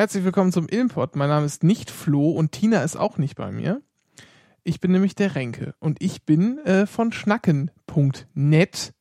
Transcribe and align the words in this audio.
Herzlich 0.00 0.24
willkommen 0.24 0.50
zum 0.50 0.66
Ilmpod. 0.66 1.14
Mein 1.14 1.28
Name 1.28 1.44
ist 1.44 1.62
nicht 1.62 1.90
Flo 1.90 2.30
und 2.30 2.52
Tina 2.52 2.82
ist 2.82 2.96
auch 2.96 3.18
nicht 3.18 3.36
bei 3.36 3.52
mir. 3.52 3.82
Ich 4.64 4.80
bin 4.80 4.92
nämlich 4.92 5.14
der 5.14 5.34
Renke 5.34 5.74
und 5.78 6.02
ich 6.02 6.24
bin 6.24 6.56
äh, 6.60 6.86
von 6.86 7.12
schnacken.net 7.12 8.94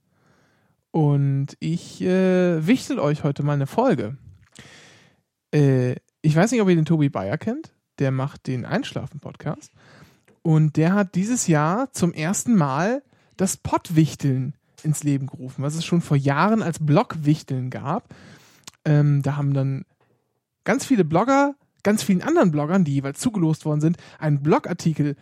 und 0.91 1.47
ich 1.61 2.01
äh, 2.01 2.67
wichtel 2.67 2.99
euch 2.99 3.23
heute 3.23 3.43
mal 3.43 3.53
eine 3.53 3.65
Folge. 3.65 4.17
Äh, 5.53 5.95
ich 6.21 6.35
weiß 6.35 6.51
nicht, 6.51 6.61
ob 6.61 6.67
ihr 6.67 6.75
den 6.75 6.83
Tobi 6.83 7.07
Bayer 7.07 7.37
kennt. 7.37 7.71
Der 7.99 8.11
macht 8.11 8.47
den 8.47 8.65
Einschlafen-Podcast. 8.65 9.71
Und 10.41 10.75
der 10.75 10.95
hat 10.95 11.15
dieses 11.15 11.47
Jahr 11.47 11.93
zum 11.93 12.11
ersten 12.11 12.57
Mal 12.57 13.03
das 13.37 13.55
Pottwichteln 13.55 14.53
ins 14.83 15.03
Leben 15.03 15.27
gerufen, 15.27 15.63
was 15.63 15.75
es 15.75 15.85
schon 15.85 16.01
vor 16.01 16.17
Jahren 16.17 16.61
als 16.61 16.85
Blogwichteln 16.85 17.69
gab. 17.69 18.13
Ähm, 18.83 19.21
da 19.21 19.37
haben 19.37 19.53
dann 19.53 19.85
ganz 20.69 20.85
viele 20.85 21.03
Blogger, 21.03 21.55
ganz 21.81 22.03
vielen 22.03 22.21
anderen 22.21 22.51
Bloggern, 22.51 22.83
die 22.83 22.93
jeweils 22.93 23.19
zugelost 23.19 23.65
worden 23.65 23.81
sind, 23.81 23.97
einen 24.19 24.43
Blogartikel 24.43 25.15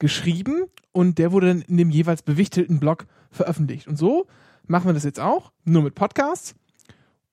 geschrieben 0.00 0.64
und 0.90 1.18
der 1.18 1.30
wurde 1.30 1.46
dann 1.46 1.62
in 1.62 1.76
dem 1.76 1.90
jeweils 1.90 2.22
bewichtelten 2.22 2.80
Blog 2.80 3.06
veröffentlicht. 3.30 3.86
Und 3.86 3.94
so 3.94 4.26
machen 4.66 4.88
wir 4.88 4.92
das 4.92 5.04
jetzt 5.04 5.20
auch, 5.20 5.52
nur 5.62 5.84
mit 5.84 5.94
Podcasts. 5.94 6.56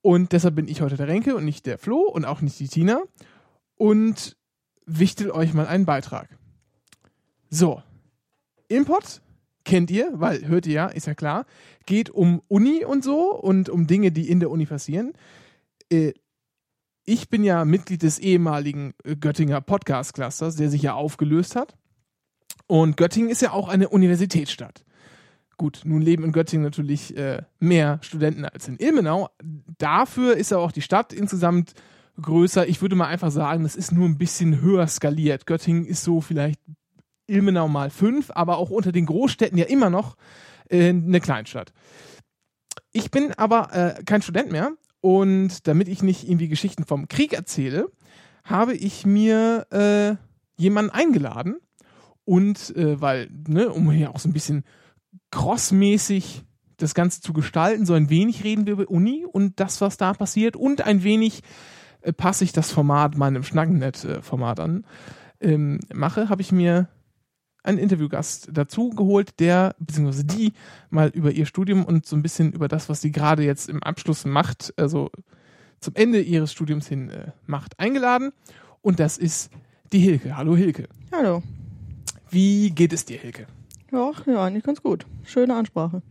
Und 0.04 0.34
deshalb 0.34 0.54
bin 0.54 0.68
ich 0.68 0.82
heute 0.82 0.98
der 0.98 1.08
Renke 1.08 1.36
und 1.36 1.46
nicht 1.46 1.66
der 1.66 1.80
Flo 1.80 2.02
und 2.02 2.26
auch 2.26 2.42
nicht 2.42 2.60
die 2.60 2.68
Tina. 2.68 3.02
Und 3.76 4.38
wichtel 4.86 5.32
euch 5.32 5.56
mal 5.56 5.66
einen 5.66 5.86
Beitrag. 5.88 6.38
So. 7.50 7.82
Import 8.68 9.24
kennt 9.64 9.90
ihr, 9.90 10.12
weil 10.14 10.48
hört 10.48 10.68
ihr 10.68 10.74
ja, 10.74 10.88
ist 10.90 11.08
ja 11.08 11.16
klar. 11.16 11.48
Geht 11.88 12.12
um 12.12 12.40
Uni 12.50 12.86
und 12.86 13.04
so 13.04 13.34
und 13.34 13.68
um 13.68 13.88
Dinge, 13.88 14.12
die 14.12 14.30
in 14.30 14.42
der 14.42 14.52
Uni 14.52 14.68
passieren. 14.68 15.14
Äh, 15.90 16.14
ich 17.08 17.30
bin 17.30 17.44
ja 17.44 17.66
Mitglied 17.66 18.04
des 18.04 18.20
ehemaligen 18.20 18.94
äh, 19.04 19.16
Göttinger 19.16 19.62
Podcast 19.62 20.14
Clusters, 20.14 20.58
der 20.58 20.70
sich 20.70 20.82
ja 20.84 20.94
aufgelöst 20.94 21.56
hat. 21.56 21.76
Und 22.68 22.98
Göttingen 22.98 23.30
ist 23.30 23.42
ja 23.42 23.52
auch 23.52 23.70
eine 23.70 23.88
Universitätsstadt. 23.90 24.84
Gut, 25.56 25.82
nun 25.86 26.02
leben 26.02 26.26
in 26.26 26.34
Göttingen 26.34 26.66
natürlich 26.66 27.16
äh, 27.18 27.42
mehr 27.60 28.00
Studenten 28.02 28.44
als 28.44 28.68
in 28.68 28.78
Ilmenau. 28.78 29.30
Dafür 29.78 30.36
ist 30.36 30.52
aber 30.52 30.64
auch 30.64 30.74
die 30.74 30.82
Stadt 30.82 31.14
insgesamt 31.14 31.74
größer. 32.22 32.68
Ich 32.68 32.82
würde 32.82 32.96
mal 32.96 33.08
einfach 33.08 33.32
sagen, 33.32 33.64
das 33.64 33.78
ist 33.78 33.94
nur 33.94 34.06
ein 34.06 34.18
bisschen 34.18 34.62
höher 34.62 34.86
skaliert. 34.88 35.46
Göttingen 35.46 35.86
ist 35.86 36.04
so 36.04 36.20
vielleicht 36.20 36.60
Ilmenau 37.26 37.70
mal 37.70 37.90
fünf, 37.90 38.32
aber 38.32 38.58
auch 38.58 38.70
unter 38.70 38.92
den 38.92 39.06
Großstädten 39.06 39.58
ja 39.58 39.66
immer 39.66 39.90
noch 39.90 40.18
äh, 40.70 40.90
eine 40.90 41.22
Kleinstadt. 41.22 41.72
Ich 42.92 43.12
bin 43.12 43.34
aber 43.34 43.74
äh, 43.74 44.04
kein 44.04 44.22
Student 44.22 44.52
mehr 44.52 44.74
und 45.02 45.68
damit 45.68 45.88
ich 45.88 46.04
nicht 46.04 46.28
irgendwie 46.28 46.48
Geschichten 46.48 46.86
vom 46.86 47.08
Krieg 47.08 47.34
erzähle, 47.34 47.88
habe 48.44 48.74
ich 48.76 49.06
mir 49.06 49.68
äh, 49.72 50.16
jemanden 50.62 50.92
eingeladen. 50.92 51.58
Und 52.26 52.76
äh, 52.76 53.00
weil, 53.00 53.30
ne, 53.48 53.70
um 53.72 53.90
hier 53.92 54.12
auch 54.12 54.20
so 54.20 54.28
ein 54.28 54.34
bisschen 54.34 54.64
crossmäßig 55.32 56.44
das 56.78 56.94
Ganze 56.94 57.22
zu 57.22 57.34
gestalten, 57.34 57.86
so 57.86 57.94
ein 57.94 58.10
wenig 58.10 58.44
reden 58.44 58.66
wir 58.66 58.74
über 58.74 58.90
Uni 58.90 59.26
und 59.26 59.60
das, 59.60 59.82
was 59.82 59.98
da 59.98 60.14
passiert. 60.14 60.56
Und 60.56 60.82
ein 60.82 61.04
wenig 61.04 61.42
äh, 62.02 62.14
passe 62.14 62.44
ich 62.44 62.52
das 62.52 62.72
Format 62.72 63.18
meinem 63.18 63.44
Schnackennet-Format 63.44 64.60
an, 64.60 64.86
ähm, 65.40 65.80
mache, 65.94 66.30
habe 66.30 66.42
ich 66.42 66.52
mir 66.52 66.90
einen 67.68 67.78
Interviewgast 67.78 68.50
dazu 68.52 68.90
geholt, 68.92 69.40
der, 69.40 69.76
beziehungsweise 69.78 70.24
die, 70.24 70.54
mal 70.90 71.10
über 71.10 71.32
ihr 71.32 71.46
Studium 71.46 71.86
und 71.86 72.06
so 72.06 72.16
ein 72.16 72.22
bisschen 72.22 72.54
über 72.54 72.68
das, 72.68 72.90
was 72.90 73.02
sie 73.02 73.12
gerade 73.12 73.44
jetzt 73.44 73.70
im 73.70 73.84
Abschluss 73.84 74.26
macht, 74.26 74.74
also 74.78 75.12
zum 75.80 75.94
Ende 75.96 76.22
ihres 76.22 76.52
Studiums 76.52 76.88
hin 76.88 77.10
äh, 77.10 77.32
macht, 77.46 77.80
eingeladen. 77.80 78.32
Und 78.82 79.00
das 79.00 79.18
ist 79.18 79.52
die 79.92 80.00
Hilke. 80.00 80.36
Hallo 80.38 80.56
Hilke. 80.56 80.88
Hallo. 81.12 81.44
Wie 82.30 82.72
geht 82.72 82.94
es 82.94 83.06
dir, 83.06 83.20
Hilke? 83.20 83.48
Ja, 83.92 84.12
ja, 84.26 84.44
eigentlich 84.44 84.64
ganz 84.64 84.82
gut. 84.82 85.06
Schöne 85.24 85.56
Ansprache. 85.56 86.02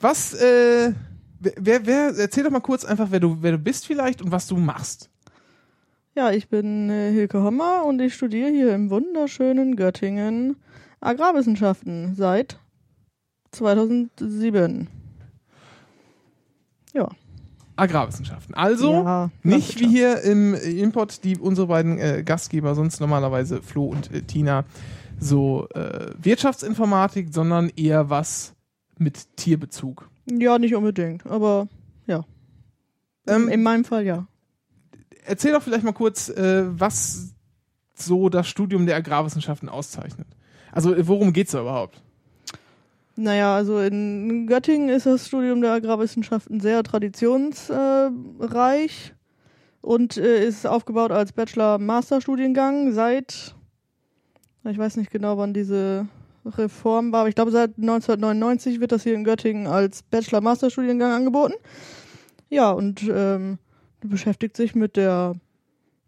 Was, 0.00 0.34
äh, 0.34 0.92
wer, 1.40 1.86
wer, 1.86 2.14
erzähl 2.16 2.44
doch 2.44 2.50
mal 2.50 2.60
kurz 2.60 2.84
einfach, 2.84 3.08
wer 3.10 3.20
du, 3.20 3.38
wer 3.40 3.52
du 3.52 3.58
bist 3.58 3.86
vielleicht 3.86 4.20
und 4.20 4.30
was 4.30 4.46
du 4.46 4.56
machst. 4.56 5.10
Ja, 6.16 6.30
ich 6.30 6.48
bin 6.48 6.90
äh, 6.90 7.12
Hilke 7.12 7.42
Hommer 7.42 7.84
und 7.84 8.00
ich 8.00 8.14
studiere 8.14 8.50
hier 8.50 8.74
im 8.74 8.90
wunderschönen 8.90 9.74
Göttingen 9.74 10.56
Agrarwissenschaften 11.04 12.14
seit 12.14 12.58
2007. 13.52 14.88
Ja. 16.92 17.08
Agrarwissenschaften. 17.76 18.54
Also 18.54 18.92
Ja, 18.92 19.30
nicht 19.42 19.80
wie 19.80 19.88
hier 19.88 20.22
im 20.22 20.54
Import, 20.54 21.24
die 21.24 21.36
unsere 21.38 21.66
beiden 21.66 21.98
äh, 21.98 22.22
Gastgeber, 22.24 22.74
sonst 22.74 23.00
normalerweise 23.00 23.62
Flo 23.62 23.86
und 23.86 24.12
äh, 24.12 24.22
Tina, 24.22 24.64
so 25.18 25.68
äh, 25.74 26.12
Wirtschaftsinformatik, 26.18 27.32
sondern 27.32 27.70
eher 27.76 28.10
was 28.10 28.54
mit 28.98 29.36
Tierbezug. 29.36 30.08
Ja, 30.26 30.58
nicht 30.58 30.74
unbedingt, 30.74 31.26
aber 31.26 31.68
ja. 32.06 32.24
Ähm, 33.26 33.48
in 33.48 33.62
meinem 33.62 33.84
Fall 33.84 34.04
ja. 34.04 34.26
Erzähl 35.26 35.52
doch 35.52 35.62
vielleicht 35.62 35.84
mal 35.84 35.92
kurz, 35.92 36.28
äh, 36.28 36.64
was 36.66 37.34
so 37.94 38.28
das 38.28 38.48
Studium 38.48 38.86
der 38.86 38.96
Agrarwissenschaften 38.96 39.68
auszeichnet. 39.68 40.26
Also 40.74 40.94
worum 41.06 41.32
geht's 41.32 41.52
da 41.52 41.60
überhaupt? 41.60 42.02
Naja, 43.16 43.54
also 43.54 43.78
in 43.78 44.48
Göttingen 44.48 44.88
ist 44.88 45.06
das 45.06 45.28
Studium 45.28 45.60
der 45.60 45.70
Agrarwissenschaften 45.72 46.58
sehr 46.58 46.82
traditionsreich 46.82 49.14
und 49.82 50.16
äh, 50.16 50.44
ist 50.44 50.66
aufgebaut 50.66 51.12
als 51.12 51.32
Bachelor-Master-Studiengang 51.32 52.92
seit, 52.92 53.54
ich 54.64 54.78
weiß 54.78 54.96
nicht 54.96 55.12
genau, 55.12 55.38
wann 55.38 55.54
diese 55.54 56.08
Reform 56.44 57.12
war, 57.12 57.20
aber 57.20 57.28
ich 57.28 57.36
glaube 57.36 57.52
seit 57.52 57.78
1999 57.78 58.80
wird 58.80 58.90
das 58.90 59.04
hier 59.04 59.14
in 59.14 59.22
Göttingen 59.22 59.68
als 59.68 60.02
Bachelor-Master-Studiengang 60.02 61.12
angeboten. 61.12 61.54
Ja, 62.50 62.72
und 62.72 63.08
ähm, 63.08 63.58
beschäftigt 64.00 64.56
sich 64.56 64.74
mit 64.74 64.96
der 64.96 65.36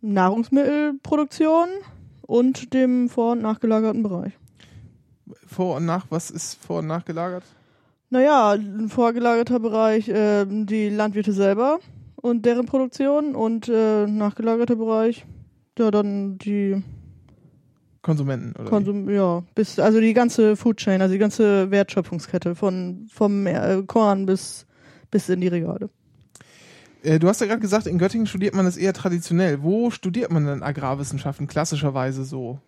Nahrungsmittelproduktion 0.00 1.68
und 2.22 2.74
dem 2.74 3.08
vor- 3.08 3.32
und 3.32 3.42
nachgelagerten 3.42 4.02
Bereich. 4.02 4.32
Vor 5.46 5.76
und 5.76 5.86
nach, 5.86 6.06
was 6.10 6.30
ist 6.30 6.62
vor 6.64 6.80
und 6.80 6.86
nachgelagert? 6.86 7.44
Naja, 8.10 8.52
ein 8.52 8.88
vorgelagerter 8.88 9.58
Bereich 9.58 10.10
ähm, 10.12 10.66
die 10.66 10.88
Landwirte 10.88 11.32
selber 11.32 11.78
und 12.16 12.46
deren 12.46 12.66
Produktion 12.66 13.34
und 13.34 13.68
äh, 13.68 14.06
nachgelagerter 14.06 14.76
Bereich, 14.76 15.26
ja, 15.78 15.90
dann 15.90 16.38
die 16.38 16.82
Konsumenten 18.02 18.52
oder 18.52 18.66
wie? 18.66 18.70
Konsum, 18.70 19.10
ja, 19.10 19.42
bis, 19.56 19.80
also 19.80 20.00
die 20.00 20.14
ganze 20.14 20.56
Food 20.56 20.76
Chain, 20.76 21.02
also 21.02 21.12
die 21.12 21.18
ganze 21.18 21.70
Wertschöpfungskette 21.72 22.54
von, 22.54 23.08
vom 23.12 23.46
äh, 23.46 23.82
Korn 23.86 24.26
bis, 24.26 24.66
bis 25.10 25.28
in 25.28 25.40
die 25.40 25.48
Regale. 25.48 25.90
Äh, 27.02 27.18
du 27.18 27.28
hast 27.28 27.40
ja 27.40 27.48
gerade 27.48 27.60
gesagt, 27.60 27.86
in 27.86 27.98
Göttingen 27.98 28.28
studiert 28.28 28.54
man 28.54 28.64
das 28.64 28.76
eher 28.76 28.92
traditionell. 28.92 29.62
Wo 29.62 29.90
studiert 29.90 30.30
man 30.30 30.46
denn 30.46 30.62
Agrarwissenschaften 30.62 31.48
klassischerweise 31.48 32.24
so 32.24 32.60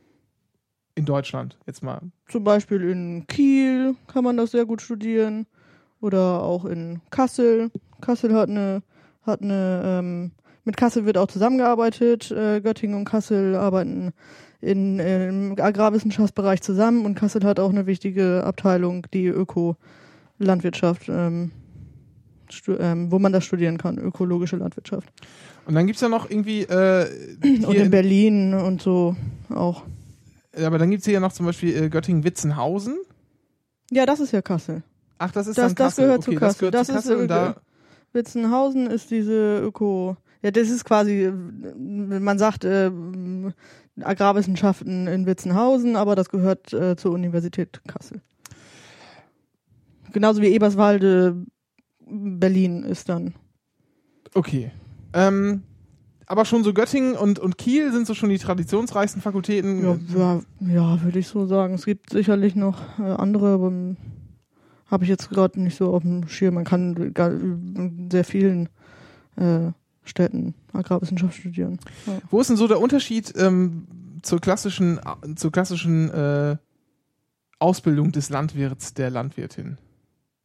in 0.99 1.05
Deutschland? 1.05 1.57
Jetzt 1.67 1.83
mal. 1.83 2.01
Zum 2.29 2.45
Beispiel 2.45 2.83
in 2.83 3.27
Kiel 3.27 3.95
kann 4.07 4.25
man 4.25 4.37
das 4.37 4.51
sehr 4.51 4.67
gut 4.67 4.83
studieren 4.83 5.47
oder 6.01 6.43
auch 6.43 6.65
in 6.65 7.01
Kassel. 7.11 7.71
Kassel 8.01 8.35
hat 8.35 8.49
eine, 8.49 8.83
hat 9.23 9.43
eine, 9.43 9.83
ähm, 9.85 10.33
mit 10.65 10.77
Kassel 10.77 11.07
wird 11.07 11.17
auch 11.17 11.29
zusammengearbeitet. 11.29 12.31
Äh, 12.31 12.61
Göttingen 12.61 12.97
und 12.97 13.05
Kassel 13.05 13.55
arbeiten 13.55 14.13
in, 14.61 14.99
im 14.99 15.55
Agrarwissenschaftsbereich 15.59 16.63
zusammen 16.63 17.07
und 17.07 17.15
Kassel 17.15 17.45
hat 17.45 17.61
auch 17.61 17.71
eine 17.71 17.87
wichtige 17.87 18.43
Abteilung, 18.45 19.07
die 19.15 19.27
Öko-Landwirtschaft, 19.27 21.09
ähm, 21.09 21.53
ähm, 22.81 23.13
wo 23.13 23.19
man 23.19 23.33
das 23.33 23.45
studieren 23.45 23.79
kann, 23.79 23.99
ökologische 23.99 24.57
Landwirtschaft. 24.57 25.09
Und 25.67 25.75
dann 25.75 25.87
gibt's 25.87 26.01
ja 26.01 26.09
noch 26.09 26.29
irgendwie, 26.29 26.63
äh, 26.63 27.07
Und 27.43 27.71
hier 27.71 27.85
in 27.85 27.91
Berlin 27.91 28.55
und 28.55 28.83
so 28.83 29.15
auch. 29.55 29.85
Aber 30.67 30.79
dann 30.79 30.91
gibt's 30.91 31.05
hier 31.07 31.15
ja 31.15 31.21
noch 31.21 31.33
zum 31.33 31.47
Beispiel 31.47 31.75
äh, 31.85 31.89
Göttingen-Witzenhausen. 31.89 32.99
Ja, 33.91 34.07
das 34.07 34.21
ist 34.21 34.33
ja 34.33 34.43
Kassel. 34.43 34.83
Ach, 35.19 35.31
das 35.33 35.47
ist 35.47 35.59
Das- 35.59 35.75
dann 35.75 35.75
das 35.75 35.97
Kassel. 35.97 36.05
gehört 36.05 36.19
okay, 36.21 36.35
zu 36.35 36.41
Das 36.41 36.41
Kassel. 36.41 36.59
gehört 36.71 36.75
Das 36.75 36.87
zu 36.87 36.93
ist, 36.93 36.97
Kassel 36.97 37.17
und 37.17 37.25
äh, 37.25 37.29
da, 37.29 37.57
Witzenhausen 38.13 38.87
ist 38.89 39.11
diese 39.11 39.61
Öko. 39.61 40.17
Ja, 40.43 40.51
das 40.51 40.69
ist 40.71 40.85
quasi, 40.85 41.25
äh, 41.25 41.33
man 41.33 42.39
sagt 42.39 42.65
äh, 42.65 42.91
Agrarwissenschaften 44.01 45.07
in 45.09 45.27
Witzenhausen, 45.27 45.97
aber 45.97 46.15
das 46.17 46.29
gehört 46.29 46.73
äh, 46.73 46.97
zur 46.97 47.13
Universität 47.13 47.81
Kassel. 47.89 48.21
Genauso 50.13 50.41
wie 50.41 50.47
Eberswalde 50.49 51.45
Berlin 52.07 52.83
ist 52.85 53.09
dann. 53.09 53.35
okay. 54.35 54.71
Ähm, 55.15 55.63
aber 56.29 56.45
schon 56.45 56.63
so 56.63 56.75
Göttingen 56.75 57.15
und, 57.15 57.39
und 57.39 57.57
Kiel 57.57 57.91
sind 57.91 58.07
so 58.07 58.13
schon 58.13 58.29
die 58.29 58.39
traditionsreichsten 58.39 59.23
Fakultäten. 59.23 59.83
Ja, 59.83 59.99
ja, 60.17 60.41
ja 60.61 61.03
würde 61.03 61.19
ich 61.19 61.27
so 61.27 61.47
sagen. 61.47 61.75
Es 61.75 61.87
gibt 61.87 62.11
sicherlich 62.11 62.55
noch 62.55 62.99
äh, 62.99 63.03
andere, 63.03 63.55
aber 63.55 63.73
habe 64.91 65.05
ich 65.05 65.11
jetzt 65.11 65.31
gerade 65.31 65.61
nicht 65.61 65.77
so 65.77 65.93
auf 65.95 66.03
dem 66.03 66.29
Schirm. 66.29 66.55
Man 66.55 66.65
kann 66.65 66.95
in 66.97 68.11
sehr 68.11 68.25
vielen 68.25 68.69
äh, 69.37 69.71
Städten 70.05 70.55
Agrarwissenschaft 70.73 71.35
studieren. 71.35 71.79
Ja. 72.07 72.19
Wo 72.31 72.41
ist 72.41 72.51
denn 72.51 72.57
so 72.57 72.69
der 72.69 72.81
Unterschied 72.81 73.33
ähm, 73.37 73.87
zur 74.23 74.41
klassischen, 74.41 75.01
zur 75.37 75.51
klassischen 75.51 76.11
äh, 76.11 76.57
Ausbildung 77.59 78.13
des 78.13 78.29
Landwirts, 78.29 78.93
der 78.95 79.11
Landwirtin? 79.11 79.79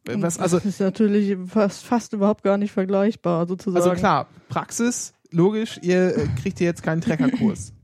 Was, 0.05 0.37
also, 0.37 0.57
das 0.57 0.65
ist 0.65 0.81
natürlich 0.81 1.37
fast, 1.47 1.85
fast 1.85 2.11
überhaupt 2.13 2.43
gar 2.43 2.57
nicht 2.57 2.71
vergleichbar, 2.73 3.47
sozusagen. 3.47 3.83
Also 3.83 3.97
klar, 3.97 4.27
Praxis, 4.49 5.13
logisch, 5.33 5.79
ihr 5.81 6.17
äh, 6.17 6.27
kriegt 6.41 6.61
ihr 6.61 6.67
jetzt 6.67 6.83
keinen 6.83 7.01
Treckerkurs. 7.01 7.73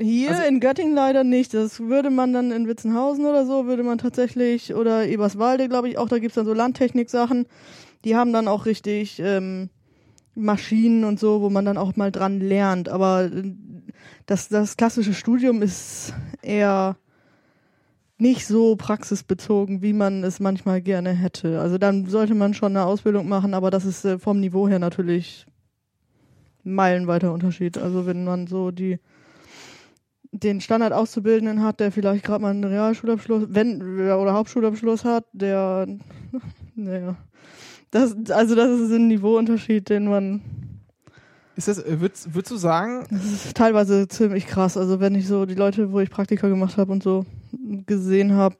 Hier 0.00 0.30
also, 0.30 0.42
in 0.42 0.60
Göttingen 0.60 0.94
leider 0.94 1.24
nicht. 1.24 1.54
Das 1.54 1.80
würde 1.80 2.10
man 2.10 2.32
dann 2.32 2.50
in 2.50 2.66
Witzenhausen 2.66 3.24
oder 3.24 3.46
so, 3.46 3.66
würde 3.66 3.84
man 3.84 3.98
tatsächlich, 3.98 4.74
oder 4.74 5.06
Eberswalde, 5.06 5.68
glaube 5.68 5.88
ich, 5.88 5.96
auch, 5.96 6.08
da 6.08 6.18
gibt's 6.18 6.34
dann 6.34 6.44
so 6.44 6.52
Landtechnik-Sachen. 6.52 7.46
Die 8.04 8.16
haben 8.16 8.32
dann 8.32 8.48
auch 8.48 8.66
richtig 8.66 9.20
ähm, 9.20 9.70
Maschinen 10.34 11.04
und 11.04 11.20
so, 11.20 11.40
wo 11.40 11.50
man 11.50 11.64
dann 11.64 11.78
auch 11.78 11.96
mal 11.96 12.10
dran 12.10 12.40
lernt. 12.40 12.88
Aber 12.88 13.24
äh, 13.24 13.54
das, 14.26 14.48
das 14.48 14.76
klassische 14.76 15.14
Studium 15.14 15.62
ist 15.62 16.12
eher 16.42 16.96
nicht 18.18 18.46
so 18.46 18.76
praxisbezogen, 18.76 19.82
wie 19.82 19.92
man 19.92 20.24
es 20.24 20.40
manchmal 20.40 20.82
gerne 20.82 21.10
hätte. 21.10 21.60
Also 21.60 21.78
dann 21.78 22.06
sollte 22.06 22.34
man 22.34 22.54
schon 22.54 22.76
eine 22.76 22.86
Ausbildung 22.86 23.28
machen, 23.28 23.54
aber 23.54 23.70
das 23.70 23.84
ist 23.84 24.04
äh, 24.04 24.18
vom 24.18 24.40
Niveau 24.40 24.68
her 24.68 24.78
natürlich 24.78 25.46
meilenweiter 26.66 27.32
Unterschied. 27.32 27.78
Also 27.78 28.06
wenn 28.06 28.24
man 28.24 28.46
so 28.46 28.70
die 28.70 28.98
den 30.32 30.60
Standard 30.60 30.92
Auszubildenden 30.92 31.62
hat, 31.62 31.80
der 31.80 31.92
vielleicht 31.92 32.24
gerade 32.24 32.42
mal 32.42 32.50
einen 32.50 32.64
Realschulabschluss, 32.64 33.46
wenn 33.48 33.80
oder 33.82 34.34
Hauptschulabschluss 34.34 35.04
hat, 35.04 35.24
der 35.32 35.86
naja, 36.74 37.16
das, 37.90 38.14
also 38.30 38.54
das 38.54 38.80
ist 38.80 38.92
ein 38.92 39.08
Niveauunterschied, 39.08 39.88
den 39.88 40.08
man. 40.08 40.42
Ist 41.54 41.68
das, 41.68 41.82
äh, 41.82 42.00
würdest, 42.00 42.34
würdest 42.34 42.50
du 42.50 42.56
sagen? 42.56 43.06
Das 43.10 43.24
ist 43.24 43.56
teilweise 43.56 44.08
ziemlich 44.08 44.46
krass. 44.46 44.76
Also 44.76 45.00
wenn 45.00 45.14
ich 45.14 45.26
so 45.26 45.46
die 45.46 45.54
Leute, 45.54 45.92
wo 45.92 46.00
ich 46.00 46.10
Praktika 46.10 46.48
gemacht 46.48 46.76
habe 46.76 46.92
und 46.92 47.02
so 47.02 47.24
gesehen 47.86 48.32
habe, 48.34 48.56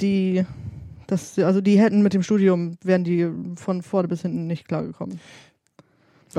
die 0.00 0.44
das, 1.06 1.38
also 1.38 1.60
die 1.60 1.78
hätten 1.78 2.02
mit 2.02 2.14
dem 2.14 2.22
Studium, 2.22 2.76
wären 2.82 3.04
die 3.04 3.28
von 3.56 3.82
vorne 3.82 4.08
bis 4.08 4.22
hinten 4.22 4.46
nicht 4.46 4.66
klargekommen. 4.66 5.20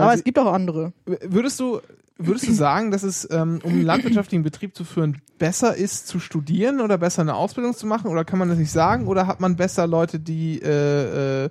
Aber 0.04 0.14
es 0.14 0.24
gibt 0.24 0.40
auch 0.40 0.52
andere. 0.52 0.94
Würdest 1.06 1.60
du, 1.60 1.80
würdest 2.18 2.48
du 2.48 2.54
sagen, 2.54 2.92
dass 2.92 3.04
es, 3.04 3.28
ähm, 3.32 3.60
um 3.64 3.72
einen 3.72 3.84
landwirtschaftlichen 3.84 4.44
Betrieb 4.44 4.76
zu 4.76 4.84
führen, 4.84 5.22
besser 5.38 5.76
ist 5.76 6.08
zu 6.08 6.20
studieren 6.20 6.82
oder 6.82 6.98
besser 6.98 7.22
eine 7.22 7.36
Ausbildung 7.36 7.74
zu 7.74 7.88
machen? 7.88 8.10
Oder 8.10 8.26
kann 8.26 8.40
man 8.40 8.50
das 8.50 8.58
nicht 8.58 8.72
sagen? 8.72 9.08
Oder 9.08 9.28
hat 9.28 9.40
man 9.40 9.56
besser 9.56 9.88
Leute, 9.88 10.20
die 10.20 10.62
äh, 10.62 11.46
äh, 11.46 11.50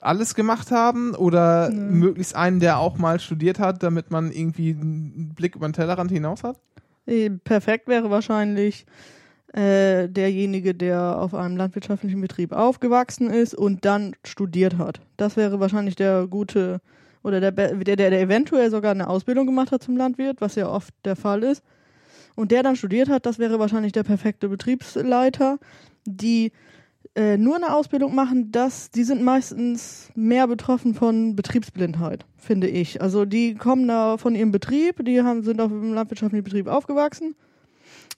alles 0.00 0.34
gemacht 0.34 0.70
haben 0.70 1.14
oder 1.14 1.70
nee. 1.70 1.76
möglichst 1.76 2.36
einen, 2.36 2.60
der 2.60 2.78
auch 2.78 2.98
mal 2.98 3.20
studiert 3.20 3.58
hat, 3.58 3.82
damit 3.82 4.10
man 4.10 4.32
irgendwie 4.32 4.70
einen 4.70 5.32
Blick 5.34 5.56
über 5.56 5.68
den 5.68 5.72
Tellerrand 5.72 6.10
hinaus 6.10 6.44
hat? 6.44 6.58
Äh, 7.06 7.30
perfekt 7.30 7.88
wäre 7.88 8.10
wahrscheinlich 8.10 8.86
äh, 9.52 10.08
derjenige, 10.08 10.74
der 10.74 11.18
auf 11.18 11.34
einem 11.34 11.56
landwirtschaftlichen 11.56 12.20
Betrieb 12.20 12.52
aufgewachsen 12.52 13.30
ist 13.30 13.54
und 13.54 13.84
dann 13.84 14.16
studiert 14.24 14.78
hat. 14.78 15.00
Das 15.16 15.36
wäre 15.36 15.60
wahrscheinlich 15.60 15.96
der 15.96 16.26
gute 16.26 16.80
oder 17.24 17.40
der, 17.40 17.50
der, 17.50 17.96
der 17.96 18.20
eventuell 18.20 18.70
sogar 18.70 18.92
eine 18.92 19.08
Ausbildung 19.08 19.46
gemacht 19.46 19.72
hat 19.72 19.82
zum 19.82 19.96
Landwirt, 19.96 20.40
was 20.40 20.54
ja 20.54 20.68
oft 20.68 20.94
der 21.04 21.16
Fall 21.16 21.42
ist. 21.42 21.64
Und 22.36 22.50
der 22.50 22.62
dann 22.62 22.76
studiert 22.76 23.08
hat, 23.08 23.26
das 23.26 23.38
wäre 23.38 23.58
wahrscheinlich 23.58 23.92
der 23.92 24.02
perfekte 24.02 24.48
Betriebsleiter. 24.48 25.58
Die 26.04 26.52
äh, 27.14 27.38
nur 27.38 27.56
eine 27.56 27.74
Ausbildung 27.74 28.14
machen, 28.14 28.52
das, 28.52 28.90
die 28.90 29.04
sind 29.04 29.22
meistens 29.22 30.10
mehr 30.14 30.46
betroffen 30.46 30.94
von 30.94 31.34
Betriebsblindheit, 31.34 32.26
finde 32.36 32.68
ich. 32.68 33.00
Also 33.00 33.24
die 33.24 33.54
kommen 33.54 33.88
da 33.88 34.18
von 34.18 34.34
ihrem 34.34 34.50
Betrieb, 34.50 35.04
die 35.04 35.22
haben, 35.22 35.42
sind 35.42 35.60
auf 35.60 35.70
dem 35.70 35.94
landwirtschaftlichen 35.94 36.44
Betrieb 36.44 36.66
aufgewachsen 36.66 37.34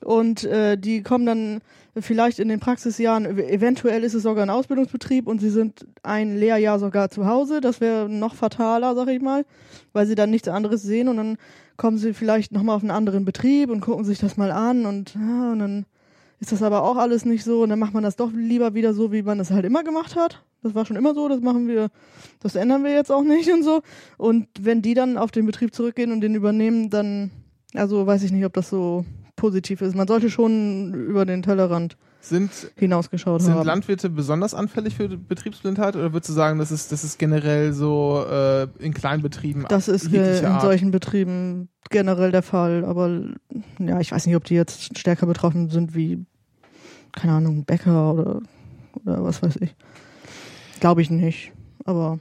und 0.05 0.45
äh, 0.45 0.77
die 0.77 1.03
kommen 1.03 1.27
dann 1.27 1.61
vielleicht 1.99 2.39
in 2.39 2.49
den 2.49 2.61
Praxisjahren, 2.61 3.39
eventuell 3.39 4.05
ist 4.05 4.15
es 4.15 4.23
sogar 4.23 4.45
ein 4.45 4.51
Ausbildungsbetrieb 4.51 5.27
und 5.27 5.41
sie 5.41 5.51
sind 5.51 5.87
ein 6.03 6.37
Lehrjahr 6.37 6.79
sogar 6.79 7.11
zu 7.11 7.27
Hause. 7.27 7.61
Das 7.61 7.81
wäre 7.81 8.09
noch 8.09 8.35
fataler, 8.35 8.95
sag 8.95 9.09
ich 9.09 9.23
mal, 9.23 9.47
weil 9.93 10.07
sie 10.07 10.15
dann 10.15 10.31
nichts 10.31 10.49
anderes 10.49 10.83
sehen 10.83 11.09
und 11.09 11.17
dann 11.17 11.37
kommen 11.77 11.99
sie 11.99 12.13
vielleicht 12.13 12.53
nochmal 12.53 12.77
auf 12.77 12.83
einen 12.83 12.91
anderen 12.91 13.25
Betrieb 13.25 13.71
und 13.71 13.81
gucken 13.81 14.05
sich 14.05 14.19
das 14.19 14.37
mal 14.37 14.51
an 14.51 14.87
und, 14.87 15.15
ja, 15.15 15.53
und 15.53 15.59
dann 15.59 15.87
ist 16.39 16.53
das 16.53 16.63
aber 16.63 16.83
auch 16.83 16.97
alles 16.97 17.25
nicht 17.25 17.45
so 17.45 17.63
und 17.63 17.71
dann 17.71 17.79
macht 17.79 17.95
man 17.95 18.03
das 18.03 18.17
doch 18.17 18.31
lieber 18.33 18.75
wieder 18.75 18.93
so, 18.93 19.13
wie 19.13 19.23
man 19.23 19.41
es 19.41 19.51
halt 19.51 19.65
immer 19.65 19.83
gemacht 19.83 20.17
hat. 20.17 20.43
Das 20.63 20.75
war 20.75 20.85
schon 20.85 20.97
immer 20.97 21.15
so, 21.15 21.29
das 21.29 21.41
machen 21.41 21.69
wir, 21.69 21.89
das 22.43 22.57
ändern 22.57 22.85
wir 22.85 22.93
jetzt 22.93 23.11
auch 23.11 23.23
nicht 23.23 23.51
und 23.53 23.63
so. 23.63 23.81
Und 24.19 24.49
wenn 24.61 24.83
die 24.83 24.95
dann 24.95 25.17
auf 25.17 25.31
den 25.31 25.47
Betrieb 25.47 25.75
zurückgehen 25.75 26.13
und 26.13 26.21
den 26.21 26.35
übernehmen, 26.35 26.91
dann, 26.91 27.31
also 27.75 28.07
weiß 28.07 28.23
ich 28.23 28.33
nicht, 28.33 28.45
ob 28.45 28.53
das 28.53 28.69
so 28.69 29.05
positiv 29.37 29.81
ist. 29.83 29.94
Man 29.94 30.09
sollte 30.09 30.31
schon 30.31 30.93
über 30.94 31.25
den 31.25 31.43
Tellerrand 31.43 31.97
sind, 32.21 32.50
hinausgeschaut 32.77 33.43
sind 33.43 33.53
haben. 33.53 33.61
Sind 33.61 33.67
Landwirte 33.67 34.11
besonders 34.11 34.55
anfällig 34.55 34.97
für 34.97 35.09
Betriebsblindheit 35.09 35.94
oder 35.97 36.12
würdest 36.12 36.31
du 36.31 36.33
sagen, 36.33 36.59
das 36.59 36.73
ist, 36.73 36.91
das 36.91 37.05
ist 37.05 37.19
generell 37.19 37.73
so 37.73 38.25
äh, 38.29 38.67
in 38.79 38.93
Kleinbetrieben? 38.93 39.67
Das 39.69 39.88
ist 39.88 40.12
in 40.12 40.44
Art? 40.44 40.62
solchen 40.62 40.91
Betrieben 40.91 41.69
generell 41.91 42.33
der 42.33 42.43
Fall, 42.43 42.85
aber 42.85 43.23
ja, 43.79 44.00
ich 44.00 44.11
weiß 44.11 44.27
nicht, 44.27 44.37
ob 44.37 44.44
die 44.44 44.55
jetzt 44.55 44.99
stärker 44.99 45.27
betroffen 45.27 45.71
sind 45.71 45.94
wie, 45.94 46.25
keine 47.12 47.35
Ahnung, 47.35 47.65
Bäcker 47.65 48.12
oder, 48.15 48.41
oder 49.05 49.23
was 49.23 49.43
weiß 49.43 49.56
ich. 49.61 49.75
Glaube 50.81 51.03
ich 51.03 51.11
nicht, 51.11 51.53
aber 51.85 52.19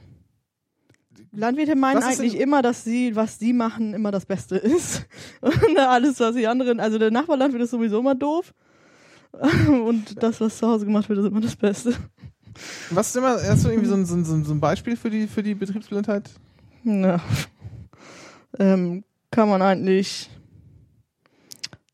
Landwirte 1.32 1.76
meinen 1.76 2.02
eigentlich 2.02 2.38
immer, 2.38 2.62
dass 2.62 2.84
sie, 2.84 3.14
was 3.14 3.38
sie 3.38 3.52
machen, 3.52 3.94
immer 3.94 4.10
das 4.10 4.26
Beste 4.26 4.56
ist. 4.56 5.06
Und 5.40 5.78
alles, 5.78 6.20
was 6.20 6.34
die 6.34 6.46
anderen, 6.46 6.80
also 6.80 6.98
der 6.98 7.10
Nachbarlandwirt 7.10 7.62
ist 7.62 7.70
sowieso 7.70 8.00
immer 8.00 8.14
doof. 8.14 8.54
Und 9.68 10.22
das, 10.22 10.40
was 10.40 10.58
zu 10.58 10.66
Hause 10.66 10.86
gemacht 10.86 11.08
wird, 11.08 11.18
ist 11.18 11.26
immer 11.26 11.40
das 11.40 11.56
Beste. 11.56 11.94
Was 12.90 13.08
ist 13.08 13.16
immer, 13.16 13.34
hast 13.42 13.64
du 13.64 13.68
irgendwie 13.68 13.88
so 13.88 13.94
ein, 13.94 14.06
so 14.06 14.14
ein, 14.14 14.44
so 14.44 14.52
ein 14.52 14.60
Beispiel 14.60 14.96
für 14.96 15.10
die, 15.10 15.26
für 15.26 15.42
die 15.42 15.54
Betriebsblindheit? 15.54 16.30
Ja. 16.84 17.20
Ähm, 18.58 19.04
kann 19.30 19.48
man 19.48 19.60
eigentlich. 19.62 20.30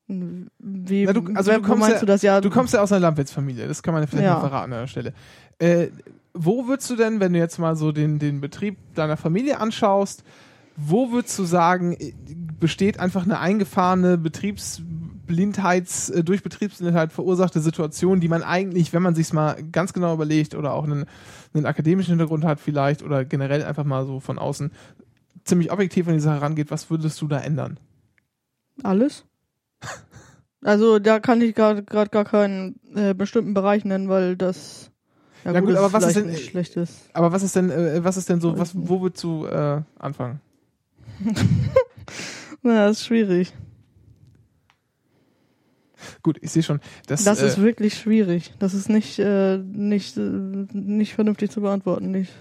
Wie, 0.06 1.04
Na, 1.06 1.12
du, 1.12 1.32
also 1.34 1.50
wer, 1.50 1.58
du 1.58 1.66
kommst 1.66 1.88
ja, 1.88 1.98
du 1.98 2.06
das 2.06 2.22
ja? 2.22 2.40
Du 2.40 2.50
kommst 2.50 2.74
ja 2.74 2.82
aus 2.82 2.92
einer 2.92 3.00
Landwirtsfamilie, 3.00 3.66
das 3.66 3.82
kann 3.82 3.94
man 3.94 4.02
ja 4.02 4.06
vielleicht 4.06 4.26
ja. 4.26 4.34
mal 4.34 4.40
verraten 4.40 4.72
an 4.72 4.80
der 4.80 4.86
Stelle. 4.86 5.14
Äh, 5.58 5.88
wo 6.34 6.66
würdest 6.66 6.90
du 6.90 6.96
denn, 6.96 7.20
wenn 7.20 7.32
du 7.32 7.38
jetzt 7.38 7.58
mal 7.58 7.76
so 7.76 7.92
den, 7.92 8.18
den 8.18 8.40
Betrieb 8.40 8.78
deiner 8.94 9.16
Familie 9.16 9.60
anschaust, 9.60 10.24
wo 10.76 11.12
würdest 11.12 11.38
du 11.38 11.44
sagen, 11.44 11.96
besteht 12.58 12.98
einfach 12.98 13.24
eine 13.24 13.38
eingefahrene 13.38 14.16
Betriebsblindheits, 14.16 16.10
äh, 16.10 16.24
durch 16.24 16.42
Betriebsblindheit 16.42 17.12
verursachte 17.12 17.60
Situation, 17.60 18.20
die 18.20 18.28
man 18.28 18.42
eigentlich, 18.42 18.92
wenn 18.92 19.02
man 19.02 19.14
sich 19.14 19.32
mal 19.32 19.62
ganz 19.70 19.92
genau 19.92 20.14
überlegt 20.14 20.54
oder 20.54 20.72
auch 20.72 20.84
einen, 20.84 21.04
einen 21.52 21.66
akademischen 21.66 22.12
Hintergrund 22.12 22.44
hat 22.44 22.60
vielleicht 22.60 23.02
oder 23.02 23.24
generell 23.24 23.62
einfach 23.64 23.84
mal 23.84 24.06
so 24.06 24.20
von 24.20 24.38
außen 24.38 24.70
ziemlich 25.44 25.70
objektiv 25.72 26.08
an 26.08 26.14
die 26.14 26.20
Sache 26.20 26.40
rangeht, 26.40 26.70
was 26.70 26.88
würdest 26.90 27.20
du 27.20 27.28
da 27.28 27.38
ändern? 27.38 27.78
Alles. 28.82 29.24
Also 30.64 31.00
da 31.00 31.18
kann 31.18 31.40
ich 31.40 31.56
gerade 31.56 31.82
gar 31.82 32.24
keinen 32.24 32.78
äh, 32.94 33.14
bestimmten 33.14 33.52
Bereich 33.52 33.84
nennen, 33.84 34.08
weil 34.08 34.36
das 34.36 34.91
ja, 35.44 35.60
gut, 35.60 35.70
gut 35.70 35.76
aber 35.76 35.92
was 35.92 36.06
ist 36.06 36.16
denn. 36.16 36.86
Aber 37.12 37.32
was 37.32 37.42
ist 37.42 37.56
denn 37.56 37.70
äh, 37.70 38.04
was 38.04 38.16
ist 38.16 38.28
denn 38.28 38.40
so 38.40 38.58
was 38.58 38.72
wo 38.74 39.00
würdest 39.00 39.22
du 39.24 39.46
äh, 39.46 39.82
anfangen? 39.98 40.40
Na, 42.62 42.86
das 42.86 43.00
ist 43.00 43.06
schwierig. 43.06 43.52
Gut, 46.22 46.38
ich 46.40 46.50
sehe 46.50 46.62
schon. 46.62 46.80
Das, 47.06 47.24
das 47.24 47.42
ist 47.42 47.58
äh, 47.58 47.62
wirklich 47.62 47.94
schwierig. 47.94 48.54
Das 48.58 48.74
ist 48.74 48.88
nicht, 48.88 49.18
äh, 49.18 49.58
nicht, 49.58 50.16
äh, 50.16 50.20
nicht 50.20 51.14
vernünftig 51.14 51.50
zu 51.50 51.60
beantworten. 51.60 52.10
Nicht. 52.10 52.32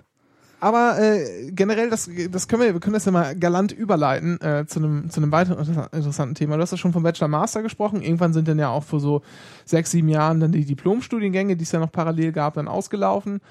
Aber 0.62 1.02
äh, 1.02 1.52
generell, 1.52 1.90
das, 1.90 2.08
das 2.30 2.48
können 2.48 2.62
wir, 2.62 2.74
wir 2.74 2.80
können 2.80 2.94
das 2.94 3.06
ja 3.06 3.12
mal 3.12 3.36
galant 3.36 3.72
überleiten 3.72 4.40
äh, 4.42 4.68
zu 4.68 4.78
einem 4.78 5.10
zu 5.10 5.20
einem 5.20 5.32
weiteren 5.32 5.58
interessanten 5.92 6.36
Thema. 6.36 6.56
Du 6.56 6.62
hast 6.62 6.70
ja 6.70 6.78
schon 6.78 6.94
vom 6.94 7.02
Bachelor 7.02 7.30
Master 7.30 7.64
gesprochen. 7.64 8.04
Irgendwann 8.04 8.32
sind 8.32 8.48
dann 8.48 8.60
ja 8.60 8.70
auch 8.70 8.84
vor 8.84 9.00
so 9.00 9.24
sechs, 9.66 9.90
sieben 9.90 10.08
Jahren 10.08 10.40
dann 10.40 10.52
die 10.52 10.64
Diplomstudiengänge, 10.64 11.58
die 11.58 11.64
es 11.64 11.72
ja 11.72 11.80
noch 11.80 11.92
parallel 11.92 12.32
gab, 12.32 12.54
dann 12.54 12.68
ausgelaufen. 12.68 13.42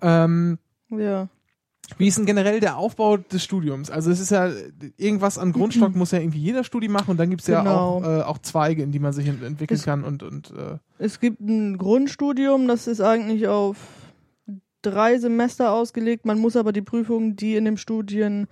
Ähm, 0.00 0.58
ja. 0.90 1.28
Wie 1.98 2.06
ist 2.06 2.18
denn 2.18 2.26
generell 2.26 2.60
der 2.60 2.76
Aufbau 2.76 3.16
des 3.16 3.42
Studiums? 3.42 3.90
Also 3.90 4.12
es 4.12 4.20
ist 4.20 4.30
ja, 4.30 4.48
irgendwas 4.96 5.38
an 5.38 5.50
Grundstock 5.50 5.94
muss 5.96 6.12
ja 6.12 6.20
irgendwie 6.20 6.38
jeder 6.38 6.62
Studi 6.62 6.86
machen 6.86 7.10
und 7.10 7.16
dann 7.16 7.30
gibt 7.30 7.42
es 7.42 7.48
genau. 7.48 7.64
ja 7.64 7.72
auch, 7.72 8.04
äh, 8.04 8.22
auch 8.22 8.38
Zweige, 8.38 8.84
in 8.84 8.92
die 8.92 9.00
man 9.00 9.12
sich 9.12 9.26
entwickeln 9.26 9.76
es, 9.76 9.84
kann 9.84 10.04
und, 10.04 10.22
und 10.22 10.52
äh. 10.52 10.78
Es 10.98 11.18
gibt 11.18 11.40
ein 11.40 11.78
Grundstudium, 11.78 12.68
das 12.68 12.86
ist 12.86 13.00
eigentlich 13.00 13.48
auf 13.48 13.76
drei 14.82 15.18
Semester 15.18 15.72
ausgelegt. 15.72 16.26
Man 16.26 16.38
muss 16.38 16.56
aber 16.56 16.72
die 16.72 16.82
Prüfungen, 16.82 17.36
die 17.36 17.56
in 17.56 17.64
dem 17.64 17.76
Studiengang 17.76 18.48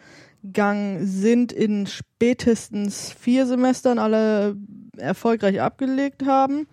sind, 1.00 1.52
in 1.52 1.86
spätestens 1.86 3.12
vier 3.12 3.46
Semestern 3.46 3.98
alle 3.98 4.56
erfolgreich 4.96 5.60
abgelegt 5.60 6.24
haben. 6.26 6.66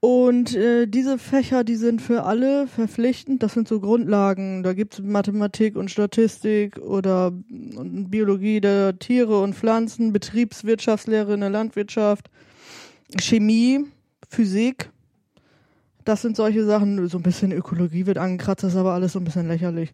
Und 0.00 0.54
äh, 0.54 0.86
diese 0.86 1.18
Fächer, 1.18 1.64
die 1.64 1.74
sind 1.74 2.00
für 2.00 2.22
alle 2.22 2.68
verpflichtend. 2.68 3.42
Das 3.42 3.54
sind 3.54 3.66
so 3.66 3.80
Grundlagen. 3.80 4.62
Da 4.62 4.72
gibt's 4.72 5.00
Mathematik 5.00 5.74
und 5.74 5.90
Statistik 5.90 6.78
oder 6.78 7.32
Biologie 7.32 8.60
der 8.60 8.98
Tiere 8.98 9.42
und 9.42 9.54
Pflanzen, 9.56 10.12
Betriebswirtschaftslehre 10.12 11.34
in 11.34 11.40
der 11.40 11.50
Landwirtschaft, 11.50 12.30
Chemie, 13.18 13.86
Physik. 14.28 14.90
Das 16.08 16.22
sind 16.22 16.36
solche 16.36 16.64
Sachen. 16.64 17.06
So 17.08 17.18
ein 17.18 17.22
bisschen 17.22 17.52
Ökologie 17.52 18.06
wird 18.06 18.16
angekratzt, 18.16 18.62
das 18.62 18.72
ist 18.72 18.78
aber 18.78 18.94
alles 18.94 19.12
so 19.12 19.20
ein 19.20 19.24
bisschen 19.24 19.46
lächerlich. 19.46 19.92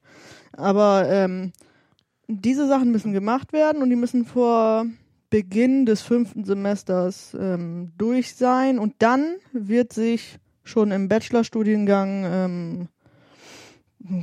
Aber 0.52 1.09
ähm, 1.11 1.50
diese 2.28 2.68
Sachen 2.68 2.92
müssen 2.92 3.12
gemacht 3.12 3.52
werden 3.52 3.83
und 3.83 3.90
die 3.90 3.97
müssen 3.97 4.25
vor 4.25 4.87
Beginn 5.28 5.87
des 5.87 6.02
fünften 6.02 6.44
Semesters 6.44 7.37
ähm, 7.37 7.90
durch 7.99 8.37
sein 8.37 8.78
und 8.78 8.94
dann 9.00 9.35
wird 9.52 9.92
sich 9.92 10.38
schon 10.62 10.92
im 10.92 11.09
Bachelorstudiengang 11.09 12.25
ähm, 12.25 12.88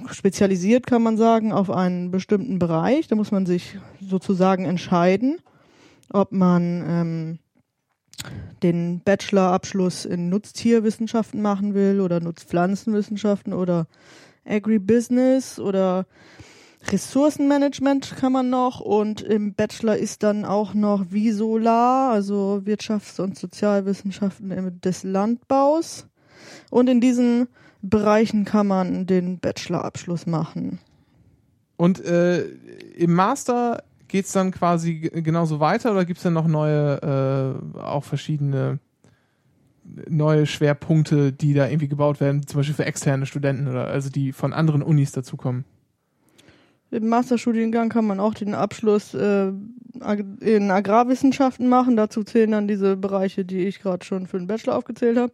spezialisiert, 0.10 0.88
kann 0.88 1.04
man 1.04 1.18
sagen, 1.18 1.52
auf 1.52 1.70
einen 1.70 2.10
bestimmten 2.10 2.58
Bereich. 2.58 3.10
Da 3.10 3.18
muss 3.18 3.32
man 3.32 3.46
sich 3.46 3.78
sozusagen 4.00 4.64
entscheiden, 4.64 5.40
ob 6.10 6.32
man 6.32 6.86
ähm, 6.88 7.40
den 8.64 9.02
Bachelorabschluss 9.02 10.06
in 10.06 10.30
Nutztierwissenschaften 10.30 11.42
machen 11.42 11.74
will 11.74 12.02
oder 12.02 12.20
Nutzpflanzenwissenschaften 12.20 13.54
oder 13.54 13.88
Agribusiness 14.46 15.60
oder 15.60 16.06
Ressourcenmanagement 16.88 18.16
kann 18.18 18.34
man 18.34 18.50
noch 18.50 18.80
und 18.80 19.22
im 19.22 19.54
Bachelor 19.54 19.98
ist 19.98 20.24
dann 20.24 20.46
auch 20.46 20.74
noch 20.74 21.12
Visolar, 21.12 22.12
also 22.12 22.62
Wirtschafts- 22.66 23.22
und 23.22 23.38
Sozialwissenschaften 23.38 24.82
des 24.82 25.04
Landbaus. 25.04 26.08
Und 26.72 26.90
in 26.90 27.00
diesen 27.00 27.48
Bereichen 27.84 28.46
kann 28.46 28.68
man 28.68 29.06
den 29.06 29.40
Bachelorabschluss 29.40 30.26
machen. 30.26 30.80
Und 31.78 32.04
äh, 32.04 32.46
im 32.96 33.14
Master 33.14 33.84
geht's 34.12 34.34
dann 34.34 34.52
quasi 34.52 35.00
genauso 35.00 35.60
weiter 35.60 35.92
oder 35.92 36.04
gibt's 36.06 36.24
dann 36.24 36.34
noch 36.34 36.48
neue, 36.48 37.56
äh, 37.76 37.80
auch 37.80 38.04
verschiedene 38.04 38.80
neue 40.08 40.46
Schwerpunkte, 40.46 41.32
die 41.32 41.54
da 41.54 41.68
irgendwie 41.68 41.88
gebaut 41.88 42.20
werden, 42.20 42.46
zum 42.46 42.60
Beispiel 42.60 42.76
für 42.76 42.86
externe 42.86 43.26
Studenten 43.26 43.68
oder 43.68 43.88
also 43.88 44.10
die 44.10 44.34
von 44.34 44.54
anderen 44.54 44.84
Unis 44.84 45.12
dazukommen? 45.14 45.66
Im 46.92 47.08
Masterstudiengang 47.08 47.88
kann 47.88 48.06
man 48.06 48.20
auch 48.20 48.34
den 48.34 48.54
Abschluss 48.54 49.14
äh, 49.14 49.54
in 50.42 50.72
Agrarwissenschaften 50.72 51.70
machen. 51.70 51.96
Dazu 51.96 52.24
zählen 52.24 52.52
dann 52.52 52.68
diese 52.68 52.98
Bereiche, 52.98 53.46
die 53.46 53.66
ich 53.66 53.80
gerade 53.80 54.06
schon 54.06 54.28
für 54.28 54.38
den 54.38 54.48
Bachelor 54.48 54.76
aufgezählt 54.76 55.18
habe. 55.18 55.32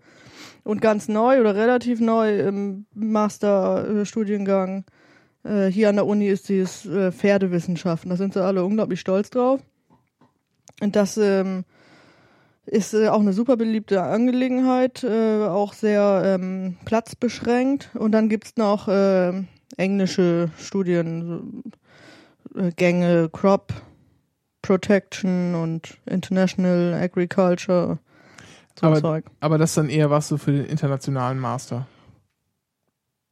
Und 0.63 0.81
ganz 0.81 1.07
neu 1.07 1.39
oder 1.39 1.55
relativ 1.55 1.99
neu 1.99 2.41
im 2.41 2.85
Masterstudiengang 2.93 4.85
äh, 5.43 5.67
hier 5.67 5.89
an 5.89 5.95
der 5.95 6.05
Uni 6.05 6.27
ist 6.27 6.49
dieses 6.49 6.85
äh, 6.85 7.11
Pferdewissenschaften. 7.11 8.09
Da 8.09 8.15
sind 8.17 8.33
sie 8.33 8.43
alle 8.43 8.63
unglaublich 8.63 8.99
stolz 8.99 9.29
drauf. 9.29 9.61
Und 10.81 10.95
das 10.95 11.17
ähm, 11.17 11.65
ist 12.65 12.93
äh, 12.93 13.07
auch 13.07 13.21
eine 13.21 13.33
super 13.33 13.57
beliebte 13.57 14.03
Angelegenheit, 14.03 15.03
äh, 15.03 15.45
auch 15.45 15.73
sehr 15.73 16.21
ähm, 16.25 16.77
platzbeschränkt. 16.85 17.89
Und 17.95 18.11
dann 18.11 18.29
gibt's 18.29 18.57
noch 18.57 18.87
äh, 18.87 19.33
englische 19.77 20.49
Studiengänge, 20.59 21.69
Crop 23.31 23.73
Protection 24.61 25.55
und 25.55 25.97
International 26.05 26.93
Agriculture. 26.93 27.99
So 28.79 28.87
aber, 28.87 29.01
Zeug. 29.01 29.25
aber 29.39 29.57
das 29.57 29.71
ist 29.71 29.77
dann 29.77 29.89
eher 29.89 30.09
was 30.09 30.27
so 30.27 30.37
für 30.37 30.51
den 30.51 30.65
internationalen 30.65 31.39
Master. 31.39 31.87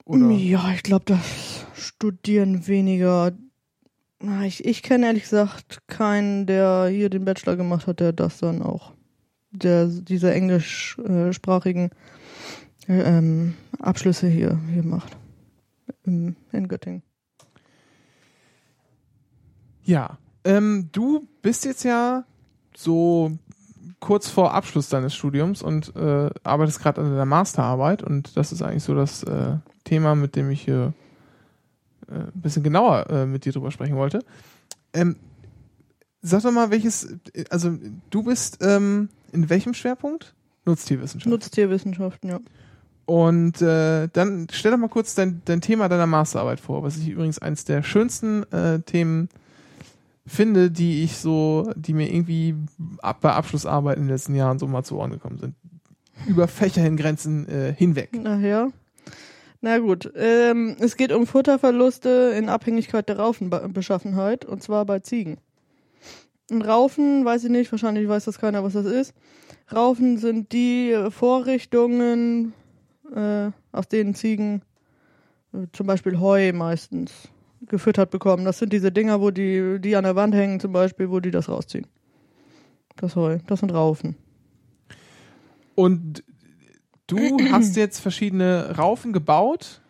Oder? 0.06 0.30
Ja, 0.30 0.72
ich 0.72 0.84
glaube, 0.84 1.06
das 1.06 1.66
studieren 1.76 2.68
weniger. 2.68 3.34
Ich, 4.44 4.64
ich 4.64 4.82
kenne 4.82 5.08
ehrlich 5.08 5.24
gesagt 5.24 5.82
keinen, 5.88 6.46
der 6.46 6.88
hier 6.88 7.10
den 7.10 7.26
Bachelor 7.26 7.56
gemacht 7.56 7.88
hat, 7.88 8.00
der 8.00 8.14
das 8.14 8.38
dann 8.38 8.62
auch, 8.62 8.94
der 9.52 9.88
diese 9.88 10.34
englischsprachigen 10.34 11.90
ähm, 12.88 13.56
Abschlüsse 13.80 14.28
hier, 14.28 14.60
hier 14.72 14.84
macht 14.84 15.18
in, 16.04 16.36
in 16.52 16.68
Göttingen. 16.68 17.04
Ja, 19.84 20.18
ähm, 20.44 20.90
du 20.92 21.28
bist 21.42 21.66
jetzt 21.66 21.84
ja 21.84 22.26
so 22.76 23.38
kurz 24.00 24.30
vor 24.30 24.54
Abschluss 24.54 24.90
deines 24.90 25.16
Studiums 25.16 25.62
und 25.62 25.96
äh, 25.96 26.30
arbeitest 26.44 26.80
gerade 26.80 27.02
an 27.02 27.10
deiner 27.10 27.26
Masterarbeit 27.26 28.04
und 28.04 28.38
das 28.38 28.52
ist 28.52 28.62
eigentlich 28.62 28.84
so 28.84 28.94
das 28.96 29.24
äh, 29.24 29.58
Thema, 29.86 30.15
mit 30.15 30.36
dem 30.36 30.51
ich 30.51 30.62
hier 30.62 30.94
äh, 32.10 32.15
ein 32.15 32.42
bisschen 32.42 32.63
genauer 32.63 33.10
äh, 33.10 33.25
mit 33.25 33.46
dir 33.46 33.54
drüber 33.54 33.72
sprechen 33.72 33.96
wollte. 33.96 34.20
Ähm, 34.94 35.15
sag 36.22 36.44
doch 36.44 36.51
mal, 36.51 36.72
welches, 36.72 37.15
also 37.50 37.77
du 38.10 38.24
bist 38.24 38.58
ähm, 38.62 39.10
in 39.32 39.50
welchem 39.50 39.74
Schwerpunkt? 39.74 40.36
Nutztierwissenschaften. 40.65 41.32
Nutztierwissenschaften, 41.32 42.30
ja. 42.30 42.39
Und 43.06 43.62
äh, 43.62 44.08
dann 44.12 44.48
stell 44.51 44.72
doch 44.72 44.80
mal 44.80 44.89
kurz 44.89 45.13
dein, 45.13 45.42
dein 45.46 45.62
Thema 45.62 45.88
deiner 45.88 46.08
Masterarbeit 46.08 46.60
vor, 46.60 46.82
was 46.82 46.98
ich 46.98 47.08
übrigens 47.08 47.38
eines 47.38 47.63
der 47.63 47.84
schönsten 47.84 48.51
äh, 48.51 48.80
Themen 48.82 49.30
finde, 50.25 50.72
die 50.72 51.04
ich 51.04 51.18
so, 51.18 51.72
die 51.75 51.94
mir 51.94 52.12
irgendwie 52.12 52.56
ab, 53.04 53.22
bei 53.22 53.32
Abschlussarbeiten 53.32 54.01
in 54.01 54.08
den 54.08 54.13
letzten 54.15 54.34
Jahren 54.34 54.58
so 54.58 54.65
mal 54.65 54.84
zu 54.84 54.98
Ohren 54.98 55.12
gekommen 55.12 55.38
sind. 55.38 55.54
Über 56.25 56.48
Fächerhingrenzen 56.48 57.48
äh, 57.48 57.74
hinweg. 57.77 58.10
Ach 58.25 58.39
ja. 58.39 58.70
Na 59.66 59.80
gut, 59.80 60.12
ähm, 60.16 60.76
es 60.80 60.96
geht 60.96 61.12
um 61.12 61.26
Futterverluste 61.26 62.36
in 62.38 62.50
Abhängigkeit 62.50 63.10
der 63.10 63.18
Raufenbeschaffenheit 63.18 64.46
und 64.46 64.62
zwar 64.62 64.86
bei 64.86 65.00
Ziegen. 65.00 65.40
Ein 66.52 66.62
Raufen, 66.62 67.26
weiß 67.26 67.46
ich 67.46 67.50
nicht, 67.50 67.72
wahrscheinlich 67.72 68.08
weiß 68.08 68.26
das 68.26 68.38
keiner, 68.38 68.64
was 68.64 68.74
das 68.74 68.86
ist. 68.86 69.16
Raufen 69.74 70.20
sind 70.20 70.52
die 70.52 70.96
Vorrichtungen, 71.10 72.54
äh, 73.12 73.50
aus 73.72 73.88
denen 73.88 74.14
Ziegen 74.14 74.62
äh, 75.52 75.66
zum 75.74 75.88
Beispiel 75.88 76.20
Heu 76.20 76.54
meistens 76.54 77.30
gefüttert 77.62 78.12
bekommen. 78.12 78.46
Das 78.46 78.60
sind 78.60 78.72
diese 78.72 78.92
Dinger, 78.92 79.20
wo 79.20 79.32
die, 79.32 79.80
die 79.80 79.96
an 79.96 80.04
der 80.04 80.16
Wand 80.16 80.36
hängen 80.36 80.60
zum 80.60 80.74
Beispiel, 80.74 81.10
wo 81.10 81.20
die 81.20 81.32
das 81.32 81.50
rausziehen. 81.50 81.88
Das 82.98 83.16
Heu, 83.16 83.40
das 83.48 83.62
sind 83.62 83.74
Raufen. 83.74 84.16
Und 85.74 86.24
du 87.08 87.38
hast 87.52 87.76
jetzt 87.76 88.00
verschiedene 88.00 88.78
Raufen 88.78 89.14
gebaut 89.14 89.82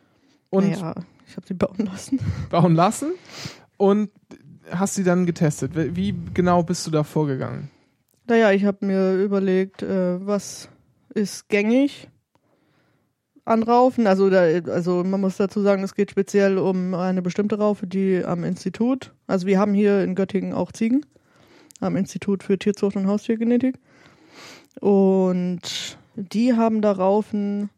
und 0.49 0.71
ja, 0.71 0.95
ich 1.27 1.35
habe 1.35 1.47
sie 1.47 1.53
bauen 1.53 1.77
lassen. 1.77 2.19
Bauen 2.49 2.75
lassen 2.75 3.13
und 3.77 4.09
hast 4.71 4.95
sie 4.95 5.03
dann 5.03 5.25
getestet. 5.25 5.71
Wie 5.75 6.15
genau 6.33 6.63
bist 6.63 6.85
du 6.87 6.91
da 6.91 7.03
vorgegangen? 7.03 7.69
Naja, 8.27 8.51
ich 8.51 8.65
habe 8.65 8.85
mir 8.85 9.23
überlegt, 9.23 9.83
äh, 9.83 10.25
was 10.25 10.69
ist 11.13 11.47
gängig 11.49 12.09
an 13.45 13.63
Raufen. 13.63 14.07
Also, 14.07 14.29
da, 14.29 14.41
also 14.71 15.03
man 15.03 15.21
muss 15.21 15.37
dazu 15.37 15.61
sagen, 15.61 15.83
es 15.83 15.95
geht 15.95 16.11
speziell 16.11 16.57
um 16.57 16.93
eine 16.93 17.21
bestimmte 17.21 17.57
Raufe, 17.57 17.87
die 17.87 18.23
am 18.25 18.43
Institut, 18.43 19.13
also 19.27 19.47
wir 19.47 19.59
haben 19.59 19.73
hier 19.73 20.03
in 20.03 20.15
Göttingen 20.15 20.53
auch 20.53 20.71
Ziegen, 20.71 21.05
am 21.79 21.95
Institut 21.95 22.43
für 22.43 22.57
Tierzucht 22.57 22.95
und 22.95 23.07
Haustiergenetik. 23.07 23.77
Und 24.81 25.97
die 26.15 26.53
haben 26.53 26.81
da 26.81 26.91
Raufen 26.91 27.69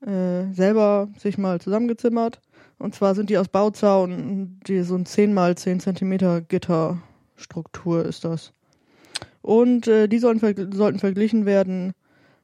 äh, 0.00 0.52
selber 0.52 1.08
sich 1.18 1.38
mal 1.38 1.60
zusammengezimmert. 1.60 2.40
Und 2.78 2.94
zwar 2.94 3.14
sind 3.14 3.30
die 3.30 3.38
aus 3.38 3.48
Bauzaun, 3.48 4.58
die 4.66 4.82
so 4.82 4.96
ein 4.96 5.06
10 5.06 5.32
mal 5.32 5.56
10 5.56 5.80
Zentimeter 5.80 6.40
Gitterstruktur 6.40 8.04
ist 8.04 8.24
das. 8.24 8.52
Und 9.40 9.86
äh, 9.86 10.08
die 10.08 10.18
sollen, 10.18 10.40
sollten 10.72 10.98
verglichen 10.98 11.46
werden 11.46 11.92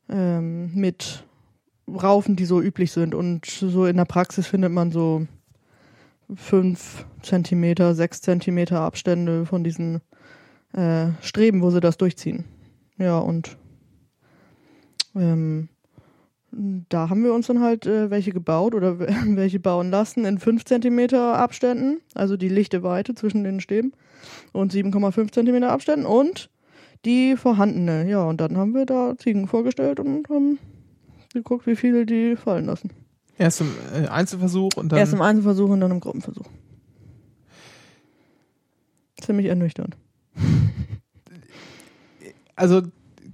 ähm, 0.08 0.72
mit 0.74 1.24
Raufen, 1.88 2.36
die 2.36 2.44
so 2.44 2.60
üblich 2.60 2.92
sind. 2.92 3.14
Und 3.14 3.46
so 3.46 3.86
in 3.86 3.96
der 3.96 4.04
Praxis 4.04 4.46
findet 4.46 4.72
man 4.72 4.92
so 4.92 5.26
fünf 6.34 7.06
Zentimeter, 7.22 7.94
sechs 7.94 8.20
Zentimeter 8.20 8.80
Abstände 8.80 9.46
von 9.46 9.64
diesen 9.64 10.00
äh, 10.72 11.08
Streben, 11.20 11.62
wo 11.62 11.70
sie 11.70 11.80
das 11.80 11.96
durchziehen. 11.96 12.44
Ja, 12.98 13.18
und 13.18 13.56
ähm, 15.14 15.68
da 16.50 17.10
haben 17.10 17.24
wir 17.24 17.34
uns 17.34 17.46
dann 17.46 17.60
halt 17.60 17.86
äh, 17.86 18.10
welche 18.10 18.32
gebaut 18.32 18.74
oder 18.74 18.98
welche 19.26 19.60
bauen 19.60 19.90
lassen 19.90 20.24
in 20.24 20.38
5 20.38 20.64
Zentimeter 20.64 21.36
Abständen, 21.38 22.00
also 22.14 22.36
die 22.36 22.48
lichte 22.48 22.82
Weite 22.82 23.14
zwischen 23.14 23.44
den 23.44 23.60
Stäben 23.60 23.92
und 24.52 24.72
7,5 24.72 25.32
Zentimeter 25.32 25.70
Abständen 25.70 26.06
und 26.06 26.50
die 27.04 27.36
vorhandene. 27.36 28.08
Ja, 28.08 28.24
und 28.24 28.40
dann 28.40 28.56
haben 28.56 28.74
wir 28.74 28.86
da 28.86 29.14
Ziegen 29.18 29.46
vorgestellt 29.46 30.00
und 30.00 30.28
haben 30.28 30.58
geguckt, 31.32 31.66
wie 31.66 31.76
viele 31.76 32.06
die 32.06 32.36
fallen 32.36 32.64
lassen. 32.64 32.90
Erst 33.36 33.60
im 33.60 33.70
äh, 33.94 34.08
Einzelversuch 34.08 34.70
und 34.76 34.90
dann. 34.90 34.98
Erst 34.98 35.12
im 35.12 35.20
Einzelversuch 35.20 35.68
und 35.68 35.80
dann 35.80 35.92
im 35.92 36.00
Gruppenversuch. 36.00 36.46
Ziemlich 39.20 39.46
ernüchternd. 39.46 39.96
Also 42.56 42.82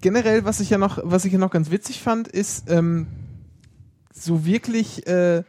generell, 0.05 0.45
was 0.45 0.61
ich 0.61 0.69
ja 0.69 0.77
noch, 0.77 0.99
was 1.03 1.25
ich 1.25 1.33
ja 1.33 1.39
noch 1.39 1.51
ganz 1.51 1.71
witzig 1.71 2.03
fand, 2.03 2.29
ist 2.29 2.71
ähm, 2.71 3.07
so 4.13 4.45
wirklich, 4.45 5.07
äh, 5.07 5.45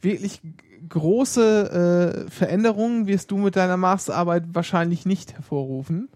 wirklich 0.00 0.40
große 0.88 2.24
äh, 2.26 2.30
Veränderungen 2.30 3.06
wirst 3.06 3.30
du 3.30 3.36
mit 3.36 3.56
deiner 3.56 3.76
Masterarbeit 3.76 4.44
wahrscheinlich 4.54 5.04
nicht 5.04 5.34
hervorrufen. 5.34 6.08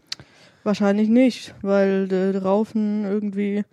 Wahrscheinlich 0.63 1.11
nicht, 1.11 1.55
weil 1.61 2.11
äh, 2.11 2.39
Raufen 2.39 3.05
irgendwie 3.05 3.65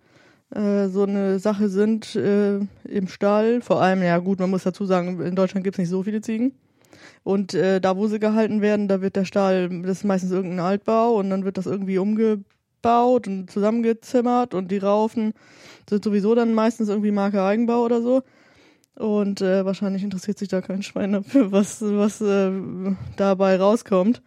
äh, 0.53 0.89
so 0.89 1.03
eine 1.03 1.39
Sache 1.39 1.69
sind 1.69 2.17
äh, 2.17 2.59
im 2.83 3.07
Stall. 3.07 3.61
Vor 3.61 3.81
allem, 3.81 4.03
ja 4.03 4.17
gut, 4.17 4.39
man 4.39 4.49
muss 4.49 4.63
dazu 4.63 4.85
sagen, 4.85 5.21
in 5.21 5.35
Deutschland 5.35 5.63
gibt 5.63 5.75
es 5.75 5.79
nicht 5.79 5.89
so 5.89 6.03
viele 6.03 6.19
Ziegen. 6.19 6.51
Und 7.23 7.53
äh, 7.53 7.79
da, 7.79 7.95
wo 7.95 8.07
sie 8.07 8.19
gehalten 8.19 8.61
werden, 8.61 8.89
da 8.89 8.99
wird 8.99 9.15
der 9.15 9.25
Stall, 9.25 9.69
das 9.83 9.99
ist 9.99 10.03
meistens 10.03 10.31
irgendein 10.31 10.59
Altbau 10.59 11.13
und 11.13 11.29
dann 11.29 11.45
wird 11.45 11.57
das 11.57 11.65
irgendwie 11.65 11.97
umgebaut 12.79 13.27
und 13.27 13.51
zusammengezimmert 13.51 14.53
und 14.53 14.71
die 14.71 14.77
Raufen 14.77 15.33
sind 15.89 16.03
sowieso 16.03 16.35
dann 16.35 16.53
meistens 16.53 16.89
irgendwie 16.89 17.11
Marke 17.11 17.41
Eigenbau 17.41 17.83
oder 17.83 18.01
so. 18.01 18.23
Und 18.95 19.41
äh, 19.41 19.63
wahrscheinlich 19.63 20.03
interessiert 20.03 20.37
sich 20.37 20.49
da 20.49 20.61
kein 20.61 20.83
Schwein 20.83 21.13
dafür, 21.13 21.51
was, 21.51 21.81
was 21.81 22.19
äh, 22.21 22.51
dabei 23.15 23.57
rauskommt. 23.57 24.21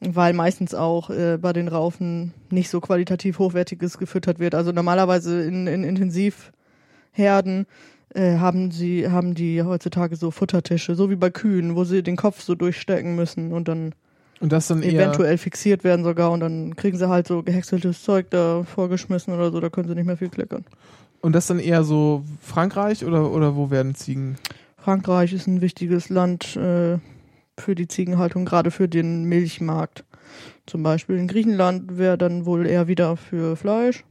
Weil 0.00 0.32
meistens 0.32 0.74
auch 0.74 1.10
äh, 1.10 1.38
bei 1.40 1.52
den 1.52 1.68
Raufen 1.68 2.34
nicht 2.50 2.68
so 2.68 2.80
qualitativ 2.80 3.38
hochwertiges 3.38 3.98
gefüttert 3.98 4.38
wird. 4.40 4.54
Also 4.54 4.72
normalerweise 4.72 5.44
in, 5.44 5.66
in 5.68 5.84
Intensivherden 5.84 7.66
äh, 8.14 8.36
haben 8.38 8.72
sie, 8.72 9.08
haben 9.08 9.34
die 9.34 9.62
heutzutage 9.62 10.16
so 10.16 10.30
Futtertische, 10.32 10.96
so 10.96 11.08
wie 11.08 11.16
bei 11.16 11.30
Kühen, 11.30 11.76
wo 11.76 11.84
sie 11.84 12.02
den 12.02 12.16
Kopf 12.16 12.42
so 12.42 12.54
durchstecken 12.56 13.14
müssen 13.14 13.52
und 13.52 13.68
dann, 13.68 13.94
Und 14.42 14.50
das 14.50 14.66
dann 14.66 14.82
eventuell 14.82 15.38
fixiert 15.38 15.84
werden 15.84 16.04
sogar 16.04 16.32
und 16.32 16.40
dann 16.40 16.74
kriegen 16.74 16.98
sie 16.98 17.08
halt 17.08 17.28
so 17.28 17.44
gehäckseltes 17.44 18.02
Zeug 18.02 18.28
da 18.30 18.64
vorgeschmissen 18.64 19.32
oder 19.32 19.52
so, 19.52 19.60
da 19.60 19.70
können 19.70 19.88
sie 19.88 19.94
nicht 19.94 20.06
mehr 20.06 20.16
viel 20.16 20.30
kleckern. 20.30 20.64
und 21.20 21.32
das 21.32 21.46
dann 21.46 21.60
eher 21.60 21.84
so 21.84 22.24
Frankreich 22.40 23.04
oder, 23.04 23.30
oder 23.30 23.54
wo 23.54 23.70
werden 23.70 23.94
Ziegen? 23.94 24.36
Frankreich 24.76 25.32
ist 25.32 25.46
ein 25.46 25.60
wichtiges 25.60 26.08
Land 26.08 26.56
äh, 26.56 26.98
für 27.56 27.74
die 27.76 27.86
Ziegenhaltung, 27.86 28.44
gerade 28.44 28.72
für 28.72 28.88
den 28.88 29.24
Milchmarkt. 29.24 30.04
Zum 30.66 30.82
Beispiel 30.82 31.18
in 31.18 31.28
Griechenland 31.28 31.96
wäre 31.96 32.18
dann 32.18 32.44
wohl 32.44 32.66
eher 32.66 32.88
wieder 32.88 33.16
für 33.16 33.54
Fleisch, 33.54 34.04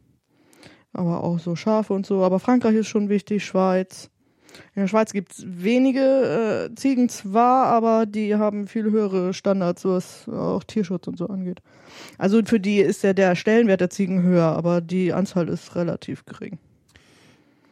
aber 0.94 1.26
auch 1.26 1.40
so 1.40 1.58
Schafe 1.58 1.94
und 1.94 2.06
so. 2.06 2.24
Aber 2.24 2.40
Frankreich 2.40 2.76
ist 2.76 2.88
schon 2.88 3.10
wichtig, 3.10 3.44
Schweiz. 3.44 4.10
In 4.75 4.81
der 4.81 4.88
Schweiz 4.88 5.13
gibt's 5.13 5.43
wenige 5.46 6.70
äh, 6.72 6.75
Ziegen 6.75 7.10
zwar, 7.10 7.67
aber 7.67 8.05
die 8.05 8.36
haben 8.36 8.67
viel 8.67 8.91
höhere 8.91 9.34
Standards, 9.34 9.86
was 9.86 10.27
auch 10.29 10.63
Tierschutz 10.63 11.08
und 11.08 11.17
so 11.17 11.27
angeht. 11.27 11.62
Also 12.17 12.41
für 12.43 12.60
die 12.60 12.79
ist 12.79 13.03
ja 13.03 13.13
der 13.13 13.36
Stellenwert 13.36 13.81
der 13.81 13.89
Ziegen 13.89 14.24
höher, 14.24 14.46
aber 14.46 14.81
die 14.81 15.13
Anzahl 15.13 15.50
ist 15.50 15.75
relativ 15.75 16.25
gering. 16.25 16.58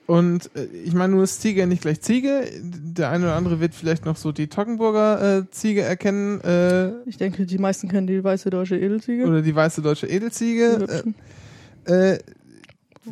Und 0.10 0.50
äh, 0.56 0.66
ich 0.66 0.94
meine, 0.94 1.14
nur 1.14 1.24
ist 1.24 1.40
Ziege 1.40 1.68
nicht 1.68 1.84
gleich 1.84 2.02
Ziege. 2.02 2.44
Der 2.64 3.12
eine 3.12 3.26
oder 3.26 3.36
andere 3.36 3.60
wird 3.60 3.76
vielleicht 3.76 4.06
noch 4.06 4.16
so 4.16 4.32
die 4.32 4.48
Toggenburger 4.48 5.38
äh, 5.38 5.50
Ziege 5.52 5.82
erkennen 5.82 6.42
äh, 6.42 6.90
Ich 7.06 7.18
denke, 7.18 7.46
die 7.46 7.60
meisten 7.60 7.88
kennen 7.90 8.08
die 8.08 8.24
weiße 8.24 8.50
deutsche 8.50 8.76
Edelziege. 8.76 9.28
oder 9.28 9.44
die 9.44 9.54
weiße 9.54 9.84
deutsche 9.84 10.08
Edelziege. 10.08 11.04
Äh, 11.86 12.14
äh, 12.14 12.20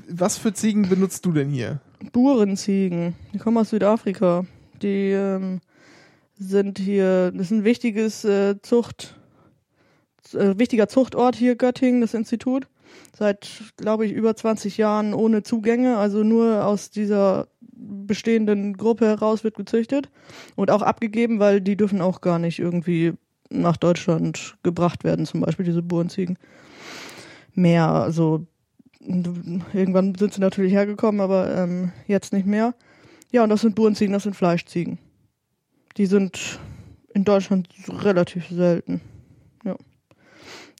was 0.09 0.39
für 0.39 0.53
Ziegen 0.53 0.89
benutzt 0.89 1.23
du 1.25 1.31
denn 1.33 1.49
hier? 1.49 1.81
Burenziegen. 2.11 3.15
Die 3.33 3.39
kommen 3.39 3.57
aus 3.57 3.69
Südafrika. 3.69 4.45
Die 4.81 5.11
ähm, 5.11 5.59
sind 6.37 6.79
hier, 6.79 7.31
das 7.31 7.47
ist 7.47 7.51
ein 7.51 7.63
wichtiges 7.63 8.23
äh, 8.25 8.61
Zucht, 8.61 9.15
äh, 10.33 10.57
wichtiger 10.57 10.87
Zuchtort 10.87 11.35
hier 11.35 11.55
Göttingen, 11.55 12.01
das 12.01 12.13
Institut. 12.13 12.67
Seit, 13.17 13.49
glaube 13.77 14.05
ich, 14.05 14.13
über 14.13 14.35
20 14.35 14.77
Jahren 14.77 15.13
ohne 15.13 15.43
Zugänge, 15.43 15.97
also 15.97 16.23
nur 16.23 16.65
aus 16.65 16.89
dieser 16.89 17.47
bestehenden 17.61 18.75
Gruppe 18.75 19.05
heraus 19.05 19.43
wird 19.43 19.55
gezüchtet 19.55 20.09
und 20.55 20.71
auch 20.71 20.81
abgegeben, 20.81 21.39
weil 21.39 21.61
die 21.61 21.77
dürfen 21.77 22.01
auch 22.01 22.21
gar 22.21 22.39
nicht 22.39 22.59
irgendwie 22.59 23.13
nach 23.49 23.77
Deutschland 23.77 24.57
gebracht 24.63 25.03
werden, 25.03 25.25
zum 25.25 25.41
Beispiel 25.41 25.65
diese 25.65 25.81
Burenziegen. 25.81 26.37
Mehr, 27.53 27.87
also 27.87 28.45
irgendwann 29.07 30.15
sind 30.15 30.33
sie 30.33 30.41
natürlich 30.41 30.73
hergekommen, 30.73 31.21
aber 31.21 31.55
ähm, 31.55 31.91
jetzt 32.07 32.33
nicht 32.33 32.45
mehr. 32.45 32.73
Ja, 33.31 33.43
und 33.43 33.49
das 33.49 33.61
sind 33.61 33.75
Burenziegen, 33.75 34.13
das 34.13 34.23
sind 34.23 34.35
Fleischziegen. 34.35 34.97
Die 35.97 36.05
sind 36.05 36.59
in 37.13 37.23
Deutschland 37.23 37.67
relativ 37.87 38.47
selten. 38.49 39.01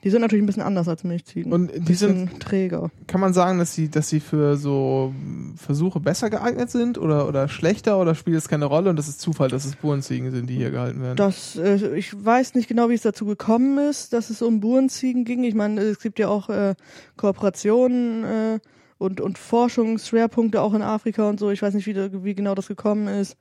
Die 0.07 0.11
sind 0.11 0.21
natürlich 0.21 0.41
ein 0.41 0.45
bisschen 0.45 0.63
anders 0.63 0.87
als 0.87 1.03
Milchziegen. 1.03 1.51
Und 1.51 1.69
die 1.75 1.93
sind, 1.93 2.39
träger. 2.39 2.91
kann 3.07 3.19
man 3.19 3.33
sagen, 3.33 3.59
dass 3.59 3.73
sie, 3.73 3.89
dass 3.89 4.07
sie 4.07 4.21
für 4.21 4.55
so 4.55 5.13
Versuche 5.57 5.99
besser 5.99 6.29
geeignet 6.29 6.71
sind 6.71 6.97
oder, 6.97 7.27
oder 7.27 7.49
schlechter 7.49 7.99
oder 7.99 8.15
spielt 8.15 8.37
es 8.37 8.47
keine 8.47 8.67
Rolle 8.67 8.89
und 8.89 8.95
das 8.95 9.09
ist 9.09 9.19
Zufall, 9.19 9.49
dass 9.49 9.65
es 9.65 9.75
Burenziegen 9.75 10.31
sind, 10.31 10.49
die 10.49 10.55
hier 10.55 10.71
gehalten 10.71 11.01
werden? 11.01 11.17
Das, 11.17 11.57
äh, 11.57 11.93
ich 11.97 12.23
weiß 12.23 12.55
nicht 12.55 12.69
genau, 12.69 12.87
wie 12.87 12.93
es 12.93 13.01
dazu 13.01 13.25
gekommen 13.25 13.77
ist, 13.79 14.13
dass 14.13 14.29
es 14.29 14.41
um 14.41 14.61
Burenziegen 14.61 15.25
ging. 15.25 15.43
Ich 15.43 15.55
meine, 15.55 15.81
es 15.81 15.99
gibt 15.99 16.19
ja 16.19 16.29
auch 16.29 16.47
äh, 16.47 16.75
Kooperationen 17.17 18.23
äh, 18.23 18.59
und, 18.97 19.19
und 19.19 19.37
Forschungsschwerpunkte 19.37 20.61
auch 20.61 20.73
in 20.73 20.83
Afrika 20.83 21.27
und 21.27 21.37
so. 21.37 21.51
Ich 21.51 21.61
weiß 21.61 21.73
nicht, 21.73 21.85
wie, 21.85 22.23
wie 22.23 22.33
genau 22.33 22.55
das 22.55 22.69
gekommen 22.69 23.09
ist. 23.09 23.35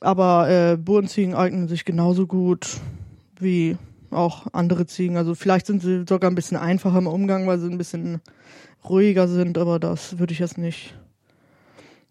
Aber 0.00 0.50
äh, 0.50 0.76
Burenziegen 0.76 1.34
eignen 1.34 1.68
sich 1.68 1.86
genauso 1.86 2.26
gut 2.26 2.68
wie 3.40 3.78
auch 4.14 4.46
andere 4.52 4.86
Ziegen. 4.86 5.16
Also 5.16 5.34
vielleicht 5.34 5.66
sind 5.66 5.82
sie 5.82 6.04
sogar 6.08 6.30
ein 6.30 6.34
bisschen 6.34 6.56
einfacher 6.56 6.98
im 6.98 7.06
Umgang, 7.06 7.46
weil 7.46 7.58
sie 7.58 7.68
ein 7.68 7.78
bisschen 7.78 8.20
ruhiger 8.88 9.28
sind, 9.28 9.56
aber 9.58 9.78
das 9.78 10.18
würde 10.18 10.32
ich 10.32 10.38
jetzt 10.38 10.58
nicht 10.58 10.98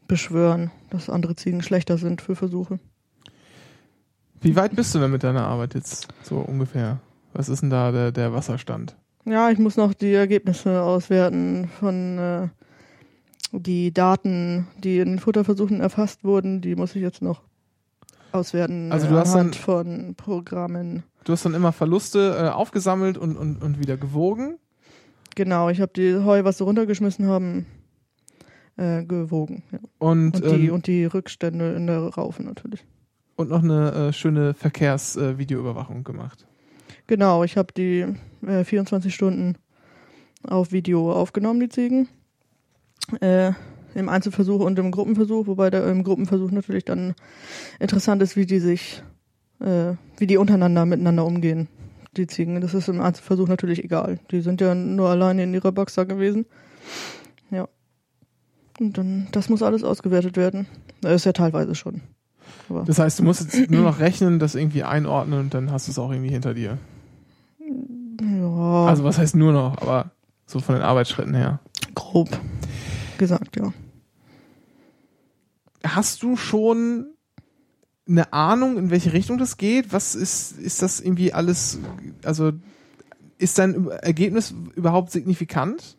beschwören, 0.08 0.72
dass 0.89 1.10
andere 1.10 1.36
Ziegen 1.36 1.62
schlechter 1.62 1.98
sind 1.98 2.22
für 2.22 2.36
Versuche. 2.36 2.80
Wie 4.42 4.56
weit 4.56 4.76
bist 4.76 4.94
du 4.94 5.00
denn 5.00 5.12
mit 5.12 5.24
deiner 5.24 5.48
Arbeit 5.48 5.74
jetzt 5.76 6.08
so 6.24 6.38
ungefähr? 6.39 7.00
Was 7.34 7.50
ist 7.50 7.62
denn 7.62 7.70
da 7.70 7.92
der, 7.92 8.12
der 8.12 8.34
Wasserstand? 8.34 8.96
Ja, 9.26 9.50
ich 9.50 9.58
muss 9.58 9.78
noch 9.78 9.94
die 9.94 10.13
Ergebnisse 10.13 10.82
auswerten 10.82 11.70
von 11.80 12.18
äh, 12.18 12.48
die 13.54 13.94
Daten, 13.94 14.68
die 14.84 15.00
in 15.00 15.10
den 15.12 15.20
Futterversuchen 15.20 15.80
erfasst 15.80 16.24
wurden, 16.26 16.60
die 16.60 16.76
muss 16.76 16.96
ich 16.96 17.02
jetzt 17.02 17.22
noch 17.22 17.42
auswerten 18.34 18.92
Also 18.92 19.08
du 19.08 19.16
äh, 19.16 19.20
hast 19.20 19.34
anhand 19.34 19.56
dann- 19.56 19.62
von 19.62 20.16
Programmen. 20.16 21.04
Du 21.24 21.32
hast 21.32 21.46
dann 21.46 21.54
immer 21.54 21.72
Verluste 21.72 22.36
äh, 22.38 22.50
aufgesammelt 22.50 23.18
und, 23.18 23.38
und, 23.38 23.62
und 23.62 23.80
wieder 23.80 23.98
gewogen. 23.98 24.58
Genau, 25.36 25.70
ich 25.70 25.82
habe 25.82 25.92
die 25.96 26.16
Heu, 26.24 26.44
was 26.44 26.58
sie 26.58 26.64
runtergeschmissen 26.64 27.28
haben, 27.28 27.66
äh, 28.78 29.04
gewogen. 29.04 29.64
Ja. 29.72 29.80
Und, 30.00 30.36
Und, 30.36 30.46
die, 30.46 30.68
ähm, 30.68 30.74
und 30.74 30.88
die 30.88 31.06
Rückstände 31.06 31.74
in 31.74 31.88
der 31.88 32.00
Raufe 32.00 32.44
natürlich. 32.44 32.86
und 33.36 33.50
noch 33.50 33.64
eine 33.64 33.92
äh, 34.10 34.14
schöne 34.14 34.54
Verkehrsvideoüberwachung 34.54 36.02
äh, 36.02 36.04
gemacht. 36.04 36.46
Genau, 37.08 37.44
ich 37.44 37.58
habe 37.58 37.74
die 37.76 38.06
äh, 38.46 38.64
24 38.64 39.14
Stunden 39.14 39.58
auf 40.48 40.72
Video 40.72 41.12
aufgenommen, 41.12 41.60
die 41.60 41.70
Ziegen. 41.70 42.08
Äh, 43.22 43.52
Im 43.96 44.10
Einzelversuch 44.10 44.62
und 44.62 44.80
im 44.80 44.92
Gruppenversuch, 44.92 45.48
wobei 45.48 45.70
der 45.70 45.88
im 45.88 46.04
Gruppenversuch 46.04 46.52
natürlich 46.52 46.86
dann 46.86 47.14
interessant 47.80 48.22
ist, 48.22 48.36
wie 48.36 48.46
die 48.46 48.60
sich, 48.60 49.04
äh, 49.63 49.93
wie 50.17 50.28
die 50.28 50.38
untereinander 50.38 50.86
miteinander 50.86 51.26
umgehen, 51.26 51.67
die 52.17 52.28
Ziegen. 52.28 52.60
Das 52.62 52.73
ist 52.73 52.89
im 52.89 53.02
Einzelversuch 53.02 53.47
natürlich 53.47 53.84
egal. 53.84 54.19
Die 54.32 54.41
sind 54.41 54.62
ja 54.62 54.76
nur 54.76 55.10
alleine 55.10 55.43
in 55.43 55.54
ihrer 55.54 55.71
Box 55.71 55.95
da 55.95 56.04
gewesen. 56.04 56.45
Ja. 57.49 57.67
Und 58.80 58.97
dann, 58.97 59.28
das 59.32 59.49
muss 59.49 59.63
alles 59.63 59.84
ausgewertet 59.84 60.36
werden. 60.38 60.67
Das 61.02 61.13
ist 61.13 61.26
ja 61.26 61.34
teilweise 61.34 61.76
schon. 61.76 62.02
Aber 62.69 62.84
Das 62.86 62.99
heißt, 62.99 63.19
du 63.19 63.23
musst 63.23 63.41
jetzt 63.41 63.69
nur 63.71 63.84
noch 63.84 63.99
rechnen, 63.99 64.39
das 64.39 64.56
irgendwie 64.56 64.84
einordnen 64.84 65.39
und 65.39 65.54
dann 65.54 65.71
hast 65.71 65.88
du 65.88 65.91
es 65.91 65.99
auch 65.99 66.12
irgendwie 66.12 66.32
hinter 66.32 66.54
dir. 66.54 66.78
ja, 68.21 68.86
Also 68.86 69.04
was 69.04 69.17
heißt 69.17 69.36
nur 69.36 69.54
noch, 69.54 69.78
aber 69.82 70.12
so 70.45 70.60
von 70.60 70.76
den 70.76 70.84
Arbeitsschritten 70.84 71.34
her. 71.36 71.60
grob 71.95 72.30
gesagt, 73.17 73.56
ja. 73.58 73.71
Hast 75.86 76.23
du 76.23 76.36
schon 76.38 77.12
eine 78.08 78.34
Ahnung, 78.34 78.78
in 78.78 78.89
welche 78.89 79.13
Richtung 79.13 79.38
das 79.38 79.58
geht? 79.58 79.94
Was 79.94 80.16
ist, 80.16 80.60
ist 80.60 80.82
das 80.82 81.00
irgendwie 81.00 81.34
alles, 81.34 81.80
also 82.24 82.52
ist 83.38 83.58
dein 83.60 83.89
Ergebnis 83.89 84.54
überhaupt 84.76 85.12
signifikant? 85.12 85.98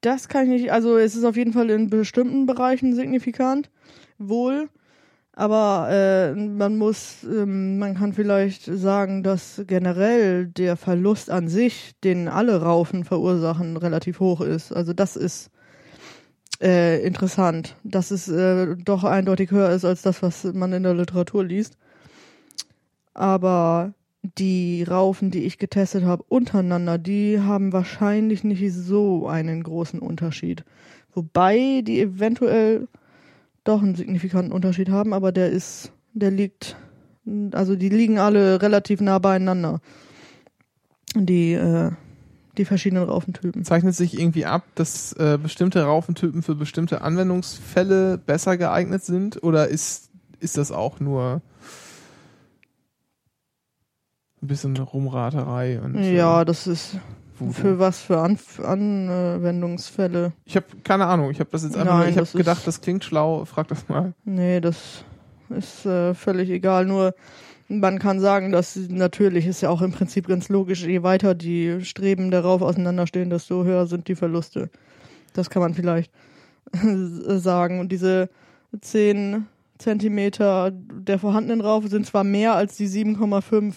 Das 0.00 0.28
kann 0.28 0.44
ich 0.44 0.62
nicht, 0.62 0.72
also 0.72 0.96
es 0.96 1.14
ist 1.14 1.24
auf 1.24 1.36
jeden 1.36 1.52
Fall 1.52 1.68
in 1.70 1.90
bestimmten 1.90 2.46
Bereichen 2.46 2.94
signifikant, 2.94 3.70
wohl. 4.18 4.70
Aber 5.32 5.88
äh, 5.90 6.34
man 6.34 6.76
muss, 6.76 7.22
ähm, 7.24 7.78
man 7.78 7.94
kann 7.94 8.12
vielleicht 8.12 8.64
sagen, 8.64 9.22
dass 9.22 9.62
generell 9.66 10.46
der 10.48 10.76
Verlust 10.76 11.30
an 11.30 11.48
sich, 11.48 11.92
den 12.02 12.28
alle 12.28 12.60
Raufen 12.60 13.04
verursachen, 13.04 13.76
relativ 13.76 14.20
hoch 14.20 14.40
ist. 14.40 14.72
Also 14.72 14.92
das 14.92 15.16
ist 15.16 15.50
äh, 16.60 17.04
interessant, 17.04 17.76
dass 17.84 18.10
es 18.10 18.28
äh, 18.28 18.76
doch 18.76 19.04
eindeutig 19.04 19.50
höher 19.50 19.70
ist 19.70 19.84
als 19.84 20.02
das, 20.02 20.22
was 20.22 20.44
man 20.44 20.72
in 20.72 20.82
der 20.82 20.94
Literatur 20.94 21.44
liest. 21.44 21.76
Aber 23.14 23.94
die 24.22 24.82
Raufen, 24.82 25.30
die 25.30 25.44
ich 25.44 25.58
getestet 25.58 26.04
habe, 26.04 26.22
untereinander, 26.28 26.98
die 26.98 27.40
haben 27.40 27.72
wahrscheinlich 27.72 28.44
nicht 28.44 28.74
so 28.74 29.26
einen 29.26 29.62
großen 29.62 30.00
Unterschied. 30.00 30.64
Wobei 31.14 31.82
die 31.82 32.00
eventuell 32.00 32.86
doch 33.64 33.82
einen 33.82 33.94
signifikanten 33.94 34.52
Unterschied 34.52 34.90
haben, 34.90 35.12
aber 35.12 35.32
der 35.32 35.50
ist, 35.50 35.92
der 36.12 36.30
liegt, 36.30 36.76
also 37.52 37.76
die 37.76 37.88
liegen 37.88 38.18
alle 38.18 38.60
relativ 38.62 39.00
nah 39.00 39.18
beieinander. 39.18 39.80
Die, 41.14 41.54
äh, 41.54 41.90
die 42.58 42.64
verschiedenen 42.64 43.04
Raufentypen. 43.04 43.64
Zeichnet 43.64 43.94
sich 43.94 44.18
irgendwie 44.18 44.46
ab, 44.46 44.64
dass 44.74 45.12
äh, 45.14 45.38
bestimmte 45.40 45.82
Raufentypen 45.82 46.42
für 46.42 46.54
bestimmte 46.54 47.02
Anwendungsfälle 47.02 48.18
besser 48.18 48.56
geeignet 48.56 49.04
sind? 49.04 49.42
Oder 49.42 49.68
ist, 49.68 50.10
ist 50.40 50.56
das 50.56 50.72
auch 50.72 51.00
nur 51.00 51.42
ein 54.42 54.48
bisschen 54.48 54.76
Rumraterei? 54.76 55.80
Und, 55.80 56.02
ja, 56.02 56.42
äh, 56.42 56.44
das 56.44 56.66
ist 56.66 56.96
Voodoo? 57.38 57.52
für 57.52 57.78
was 57.78 58.00
für 58.00 58.18
An 58.18 58.38
Anwendungsfälle. 58.62 60.32
Ich 60.44 60.56
habe 60.56 60.66
keine 60.84 61.06
Ahnung. 61.06 61.30
Ich 61.30 61.40
habe 61.40 61.50
das 61.50 61.62
jetzt 61.62 61.76
einfach 61.76 61.94
nur, 61.94 62.04
Nein, 62.04 62.10
ich 62.10 62.18
habe 62.18 62.28
gedacht, 62.36 62.66
das 62.66 62.80
klingt 62.80 63.04
schlau. 63.04 63.44
Frag 63.44 63.68
das 63.68 63.88
mal. 63.88 64.12
Nee, 64.24 64.60
das 64.60 65.04
ist 65.50 65.86
äh, 65.86 66.14
völlig 66.14 66.50
egal. 66.50 66.84
Nur 66.84 67.14
man 67.70 67.98
kann 67.98 68.20
sagen, 68.20 68.50
dass 68.50 68.76
natürlich 68.88 69.46
ist 69.46 69.60
ja 69.60 69.70
auch 69.70 69.80
im 69.80 69.92
Prinzip 69.92 70.26
ganz 70.26 70.48
logisch, 70.48 70.84
je 70.84 71.02
weiter 71.02 71.34
die 71.34 71.84
Streben 71.84 72.30
darauf 72.30 72.62
auseinanderstehen, 72.62 73.30
desto 73.30 73.64
höher 73.64 73.86
sind 73.86 74.08
die 74.08 74.16
Verluste. 74.16 74.70
Das 75.34 75.50
kann 75.50 75.62
man 75.62 75.74
vielleicht 75.74 76.12
sagen. 76.82 77.78
Und 77.78 77.92
diese 77.92 78.28
10 78.78 79.46
Zentimeter 79.78 80.72
der 80.72 81.18
vorhandenen 81.18 81.60
Raufe 81.60 81.88
sind 81.88 82.06
zwar 82.06 82.24
mehr 82.24 82.54
als 82.54 82.76
die 82.76 82.88
7,5 82.88 83.74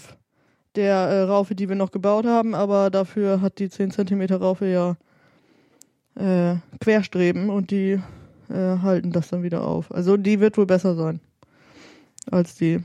der 0.76 0.96
äh, 0.96 1.22
Raufe, 1.22 1.54
die 1.54 1.70
wir 1.70 1.76
noch 1.76 1.92
gebaut 1.92 2.26
haben, 2.26 2.56
aber 2.56 2.90
dafür 2.90 3.42
hat 3.42 3.60
die 3.60 3.70
10 3.70 3.92
Zentimeter 3.92 4.38
Raufe 4.38 4.66
ja 4.66 4.98
äh, 6.16 6.58
Querstreben 6.80 7.50
und 7.50 7.70
die 7.70 8.02
äh, 8.50 8.78
halten 8.82 9.12
das 9.12 9.30
dann 9.30 9.44
wieder 9.44 9.66
auf. 9.66 9.94
Also 9.94 10.18
die 10.18 10.40
wird 10.40 10.58
wohl 10.58 10.66
besser 10.66 10.96
sein 10.96 11.20
als 12.32 12.56
die 12.56 12.80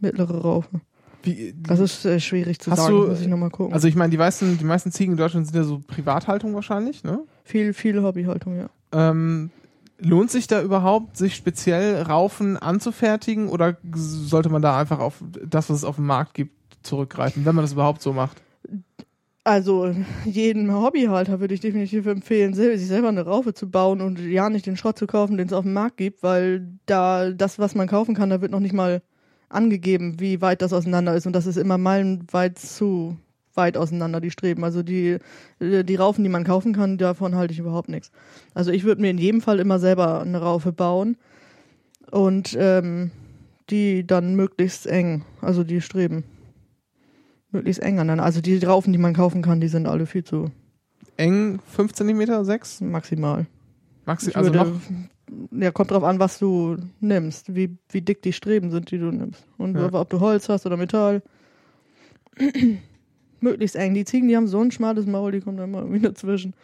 mittlere 0.00 0.40
Raufe. 0.40 0.80
Wie, 1.22 1.52
Das 1.60 1.80
ist 1.80 2.04
äh, 2.04 2.20
schwierig 2.20 2.60
zu 2.60 2.70
sagen, 2.74 2.94
du- 2.94 3.08
muss 3.08 3.20
ich 3.20 3.26
nochmal 3.26 3.50
gucken. 3.50 3.74
also 3.74 3.88
ich 3.88 3.96
meine, 3.96 4.10
die 4.10 4.18
meisten, 4.18 4.56
die 4.58 4.64
meisten 4.64 4.92
Ziegen 4.92 5.12
in 5.12 5.18
Deutschland 5.18 5.46
sind 5.46 5.56
ja 5.56 5.64
so 5.64 5.80
Privathaltung 5.84 6.54
wahrscheinlich, 6.54 7.02
ne? 7.04 7.20
viel, 7.44 7.72
viel 7.74 8.02
Hobbyhaltung, 8.02 8.56
ja. 8.56 8.68
Ähm, 8.92 9.50
lohnt 9.98 10.30
sich 10.30 10.46
da 10.46 10.62
überhaupt, 10.62 11.16
sich 11.16 11.34
speziell 11.34 12.02
Raufen 12.02 12.56
anzufertigen 12.56 13.48
oder 13.48 13.76
sollte 13.94 14.48
man 14.48 14.62
da 14.62 14.78
einfach 14.78 15.00
auf 15.00 15.22
das, 15.44 15.68
was 15.70 15.78
es 15.78 15.84
auf 15.84 15.96
dem 15.96 16.06
Markt 16.06 16.34
gibt, 16.34 16.52
zurückgreifen, 16.84 17.44
wenn 17.44 17.54
man 17.56 17.64
das 17.64 17.72
überhaupt 17.72 18.00
so 18.00 18.12
macht? 18.12 18.40
Also 19.44 19.94
jedem 20.26 20.70
Hobbyhalter 20.74 21.40
würde 21.40 21.54
ich 21.54 21.60
definitiv 21.60 22.06
empfehlen, 22.06 22.52
sich 22.52 22.86
selber 22.86 23.08
eine 23.08 23.22
Raufe 23.22 23.54
zu 23.54 23.70
bauen 23.70 24.02
und 24.02 24.20
ja 24.20 24.50
nicht 24.50 24.66
den 24.66 24.76
Schrott 24.76 24.98
zu 24.98 25.06
kaufen, 25.06 25.38
den 25.38 25.46
es 25.46 25.54
auf 25.54 25.64
dem 25.64 25.72
Markt 25.72 25.96
gibt, 25.96 26.22
weil 26.22 26.68
da 26.84 27.30
das, 27.30 27.58
was 27.58 27.74
man 27.74 27.88
kaufen 27.88 28.14
kann, 28.14 28.28
da 28.28 28.42
wird 28.42 28.52
noch 28.52 28.60
nicht 28.60 28.74
mal 28.74 29.00
angegeben, 29.48 30.20
wie 30.20 30.40
weit 30.40 30.62
das 30.62 30.72
auseinander 30.72 31.14
ist 31.14 31.26
und 31.26 31.32
das 31.32 31.46
ist 31.46 31.56
immer 31.56 31.78
meilenweit 31.78 32.58
zu 32.58 33.16
weit 33.54 33.76
auseinander, 33.76 34.20
die 34.20 34.30
Streben. 34.30 34.64
Also 34.64 34.82
die, 34.82 35.18
äh, 35.58 35.84
die 35.84 35.96
Raufen, 35.96 36.24
die 36.24 36.30
man 36.30 36.44
kaufen 36.44 36.72
kann, 36.72 36.96
davon 36.96 37.34
halte 37.34 37.52
ich 37.52 37.58
überhaupt 37.58 37.88
nichts. 37.88 38.10
Also 38.54 38.70
ich 38.70 38.84
würde 38.84 39.02
mir 39.02 39.10
in 39.10 39.18
jedem 39.18 39.40
Fall 39.40 39.58
immer 39.58 39.78
selber 39.78 40.20
eine 40.22 40.40
Raufe 40.40 40.72
bauen 40.72 41.16
und 42.10 42.56
ähm, 42.58 43.10
die 43.70 44.06
dann 44.06 44.34
möglichst 44.34 44.86
eng, 44.86 45.24
also 45.42 45.64
die 45.64 45.80
Streben 45.80 46.24
möglichst 47.50 47.82
eng 47.82 47.98
aneinander. 47.98 48.24
Also 48.24 48.40
die 48.40 48.58
Raufen, 48.58 48.92
die 48.92 48.98
man 48.98 49.14
kaufen 49.14 49.42
kann, 49.42 49.60
die 49.60 49.68
sind 49.68 49.86
alle 49.86 50.06
viel 50.06 50.24
zu 50.24 50.50
Eng 51.16 51.58
5 51.66 51.92
cm, 51.94 52.44
6? 52.44 52.80
maximal. 52.82 53.46
Maxi 54.04 54.30
Ich 54.30 54.36
also 54.36 54.54
würde, 54.54 54.70
noch 54.70 54.80
ja, 55.50 55.70
kommt 55.70 55.90
drauf 55.90 56.04
an, 56.04 56.18
was 56.18 56.38
du 56.38 56.76
nimmst, 57.00 57.54
wie, 57.54 57.76
wie 57.90 58.00
dick 58.00 58.22
die 58.22 58.32
Streben 58.32 58.70
sind, 58.70 58.90
die 58.90 58.98
du 58.98 59.10
nimmst. 59.10 59.46
Und 59.58 59.76
Ja. 59.76 59.92
ob 59.92 60.10
du 60.10 60.20
Holz 60.20 60.48
hast 60.48 60.66
oder 60.66 60.76
Metall. 60.76 61.22
möglichst 63.40 63.76
eng. 63.76 63.94
Die 63.94 64.04
Ziegen, 64.04 64.28
die 64.28 64.36
haben 64.36 64.46
so 64.48 64.60
ein 64.60 64.70
schmales 64.70 65.06
Maul, 65.06 65.32
die 65.32 65.40
kommen 65.40 65.56
da 65.56 65.64
immer 65.64 65.80
irgendwie 65.80 66.00
dazwischen. 66.00 66.54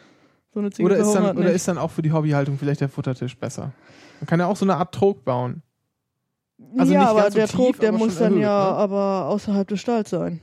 So 0.53 0.59
eine 0.59 0.71
Ziege 0.71 0.85
oder 0.85 0.97
ist, 0.97 1.13
dann, 1.13 1.37
oder 1.37 1.51
ist 1.51 1.67
dann 1.67 1.77
auch 1.77 1.91
für 1.91 2.01
die 2.01 2.11
Hobbyhaltung 2.11 2.57
vielleicht 2.57 2.81
der 2.81 2.89
Futtertisch 2.89 3.37
besser? 3.37 3.71
Man 4.19 4.27
kann 4.27 4.39
ja 4.39 4.47
auch 4.47 4.55
so 4.55 4.65
eine 4.65 4.75
Art 4.77 4.93
Trog 4.93 5.23
bauen. 5.25 5.61
also 6.77 6.93
ja, 6.93 7.07
aber 7.07 7.29
so 7.29 7.37
der 7.37 7.47
tief, 7.47 7.55
Trog, 7.55 7.79
der 7.79 7.91
muss 7.91 8.17
dann 8.17 8.33
erhöht, 8.33 8.43
ja 8.43 8.71
ne? 8.71 8.77
aber 8.77 9.27
außerhalb 9.27 9.67
des 9.67 9.81
Stalls 9.81 10.09
sein. 10.09 10.39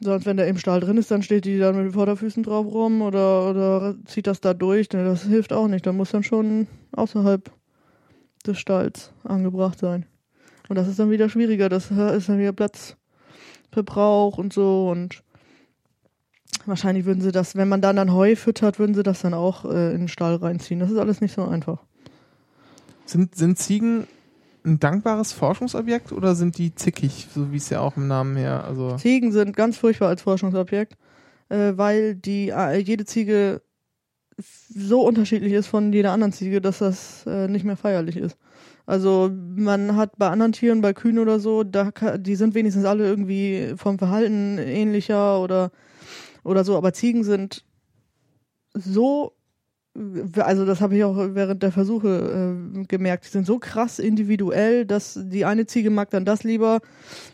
Sonst, 0.00 0.26
wenn 0.26 0.36
der 0.36 0.48
im 0.48 0.58
Stall 0.58 0.80
drin 0.80 0.96
ist, 0.96 1.12
dann 1.12 1.22
steht 1.22 1.44
die 1.44 1.58
dann 1.58 1.76
mit 1.76 1.84
den 1.84 1.92
Vorderfüßen 1.92 2.42
drauf 2.42 2.66
rum 2.66 3.02
oder, 3.02 3.48
oder 3.48 3.94
zieht 4.04 4.26
das 4.26 4.40
da 4.40 4.52
durch. 4.52 4.90
Ne, 4.92 5.04
Das 5.04 5.22
hilft 5.22 5.52
auch 5.52 5.68
nicht. 5.68 5.86
Da 5.86 5.92
muss 5.92 6.10
dann 6.10 6.24
schon 6.24 6.66
außerhalb 6.90 7.52
des 8.46 8.58
Stalls 8.58 9.12
angebracht 9.24 9.78
sein. 9.78 10.06
Und 10.68 10.76
das 10.76 10.88
ist 10.88 10.98
dann 10.98 11.10
wieder 11.10 11.28
schwieriger. 11.28 11.68
Das 11.68 11.90
ist 11.90 12.28
dann 12.28 12.38
wieder 12.38 12.52
Platzverbrauch 12.52 14.38
und 14.38 14.52
so. 14.52 14.90
Und 14.90 15.22
wahrscheinlich 16.66 17.04
würden 17.04 17.20
sie 17.20 17.32
das, 17.32 17.56
wenn 17.56 17.68
man 17.68 17.80
dann 17.80 17.96
dann 17.96 18.12
Heu 18.12 18.36
füttert, 18.36 18.78
würden 18.78 18.94
sie 18.94 19.02
das 19.02 19.22
dann 19.22 19.34
auch 19.34 19.64
äh, 19.64 19.92
in 19.92 20.02
den 20.02 20.08
Stall 20.08 20.36
reinziehen. 20.36 20.80
Das 20.80 20.90
ist 20.90 20.98
alles 20.98 21.20
nicht 21.20 21.34
so 21.34 21.44
einfach. 21.44 21.82
Sind, 23.04 23.34
sind 23.34 23.58
Ziegen 23.58 24.06
ein 24.64 24.78
dankbares 24.78 25.32
Forschungsobjekt 25.32 26.12
oder 26.12 26.34
sind 26.34 26.58
die 26.58 26.74
zickig, 26.74 27.28
so 27.34 27.52
wie 27.52 27.56
es 27.56 27.68
ja 27.70 27.80
auch 27.80 27.96
im 27.96 28.06
Namen 28.06 28.36
her, 28.36 28.64
also 28.64 28.96
Ziegen 28.96 29.32
sind 29.32 29.56
ganz 29.56 29.76
furchtbar 29.76 30.08
als 30.08 30.22
Forschungsobjekt, 30.22 30.96
äh, 31.48 31.72
weil 31.76 32.14
die 32.14 32.50
äh, 32.50 32.78
jede 32.78 33.04
Ziege 33.04 33.62
so 34.68 35.06
unterschiedlich 35.06 35.52
ist 35.52 35.66
von 35.66 35.92
jeder 35.92 36.12
anderen 36.12 36.32
Ziege, 36.32 36.60
dass 36.60 36.78
das 36.78 37.24
äh, 37.26 37.48
nicht 37.48 37.64
mehr 37.64 37.76
feierlich 37.76 38.16
ist. 38.16 38.36
Also 38.86 39.30
man 39.32 39.96
hat 39.96 40.18
bei 40.18 40.28
anderen 40.28 40.52
Tieren, 40.52 40.80
bei 40.80 40.92
Kühen 40.92 41.18
oder 41.18 41.38
so, 41.38 41.62
da 41.62 41.90
die 42.18 42.34
sind 42.34 42.54
wenigstens 42.54 42.84
alle 42.84 43.06
irgendwie 43.06 43.74
vom 43.76 43.98
Verhalten 43.98 44.58
ähnlicher 44.58 45.40
oder 45.40 45.70
oder 46.44 46.64
so, 46.64 46.76
aber 46.76 46.92
Ziegen 46.92 47.22
sind 47.22 47.64
so 48.74 49.36
also 50.38 50.64
das 50.64 50.80
habe 50.80 50.96
ich 50.96 51.04
auch 51.04 51.16
während 51.16 51.62
der 51.62 51.70
Versuche 51.70 52.54
äh, 52.78 52.84
gemerkt, 52.86 53.26
die 53.26 53.28
sind 53.28 53.46
so 53.46 53.58
krass 53.58 53.98
individuell, 53.98 54.86
dass 54.86 55.18
die 55.22 55.44
eine 55.44 55.66
Ziege 55.66 55.90
mag 55.90 56.08
dann 56.10 56.24
das 56.24 56.44
lieber 56.44 56.80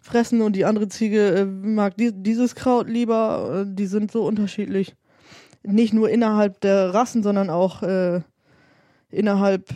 fressen 0.02 0.42
und 0.42 0.56
die 0.56 0.64
andere 0.64 0.88
Ziege 0.88 1.28
äh, 1.28 1.44
mag 1.44 1.96
die, 1.96 2.10
dieses 2.12 2.56
Kraut 2.56 2.88
lieber. 2.88 3.64
Äh, 3.64 3.74
die 3.74 3.86
sind 3.86 4.10
so 4.10 4.26
unterschiedlich. 4.26 4.96
Nicht 5.62 5.92
nur 5.92 6.08
innerhalb 6.08 6.60
der 6.60 6.94
Rassen, 6.94 7.22
sondern 7.22 7.50
auch 7.50 7.82
äh, 7.82 8.20
innerhalb 9.10 9.68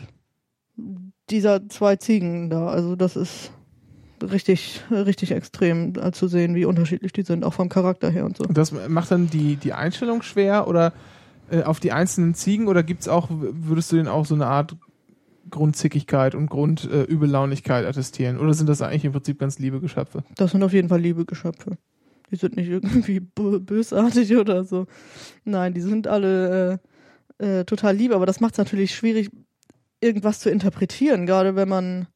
dieser 1.31 1.68
zwei 1.68 1.97
Ziegen 1.97 2.51
da. 2.51 2.68
Also 2.68 2.97
das 2.97 3.16
ist 3.16 3.53
richtig, 4.23 4.83
richtig 4.90 5.33
extrem 5.33 5.95
zu 6.12 6.29
sehen, 6.29 6.55
wie 6.55 6.64
unterschiedlich 6.64 7.12
die 7.12 7.23
sind, 7.23 7.45
auch 7.45 7.55
vom 7.55 7.68
Charakter 7.68 8.11
her 8.11 8.25
und 8.25 8.37
so. 8.37 8.45
das 8.45 8.73
macht 8.73 9.11
dann 9.11 9.29
die, 9.29 9.57
die 9.57 9.73
Einstellung 9.73 10.23
schwer 10.23 10.68
oder 10.68 10.92
äh, 11.51 11.62
auf 11.62 11.81
die 11.81 11.92
einzelnen 11.92 12.35
Ziegen 12.35 12.68
oder 12.68 12.83
gibt's 12.83 13.09
auch, 13.09 13.29
würdest 13.31 13.92
du 13.92 13.97
denen 13.97 14.09
auch 14.09 14.27
so 14.27 14.35
eine 14.35 14.47
Art 14.47 14.77
Grundzickigkeit 15.51 16.35
und 16.35 16.49
Grundübellaunigkeit 16.49 17.85
äh, 17.85 17.88
attestieren? 17.88 18.38
Oder 18.38 18.55
sind 18.55 18.68
das 18.68 18.81
eigentlich 18.81 19.05
im 19.05 19.12
Prinzip 19.12 19.38
ganz 19.38 19.59
liebe 19.59 19.81
Geschöpfe? 19.81 20.25
Das 20.37 20.53
sind 20.53 20.62
auf 20.62 20.73
jeden 20.73 20.88
Fall 20.88 21.01
liebe 21.01 21.25
Geschöpfe. 21.25 21.77
Die 22.33 22.37
sind 22.37 22.57
nicht 22.57 22.68
irgendwie 22.68 23.21
bö- 23.37 23.61
bösartig 23.61 24.37
oder 24.37 24.64
so. 24.64 24.87
Nein, 25.45 25.75
die 25.75 25.81
sind 25.81 26.09
alle 26.09 26.81
äh, 27.38 27.61
äh, 27.61 27.64
total 27.64 27.95
lieb, 27.95 28.12
aber 28.12 28.27
das 28.27 28.40
macht 28.40 28.55
es 28.55 28.59
natürlich 28.59 28.95
schwierig, 28.95 29.31
irgendwas 30.01 30.40
zu 30.40 30.51
interpretieren, 30.51 31.27
gerade 31.27 31.55
wenn 31.55 31.68
man 31.68 32.09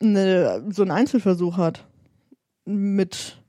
eine, 0.00 0.64
so 0.70 0.82
einen 0.82 0.90
Einzelversuch 0.90 1.56
hat 1.56 1.86
mit 2.64 3.42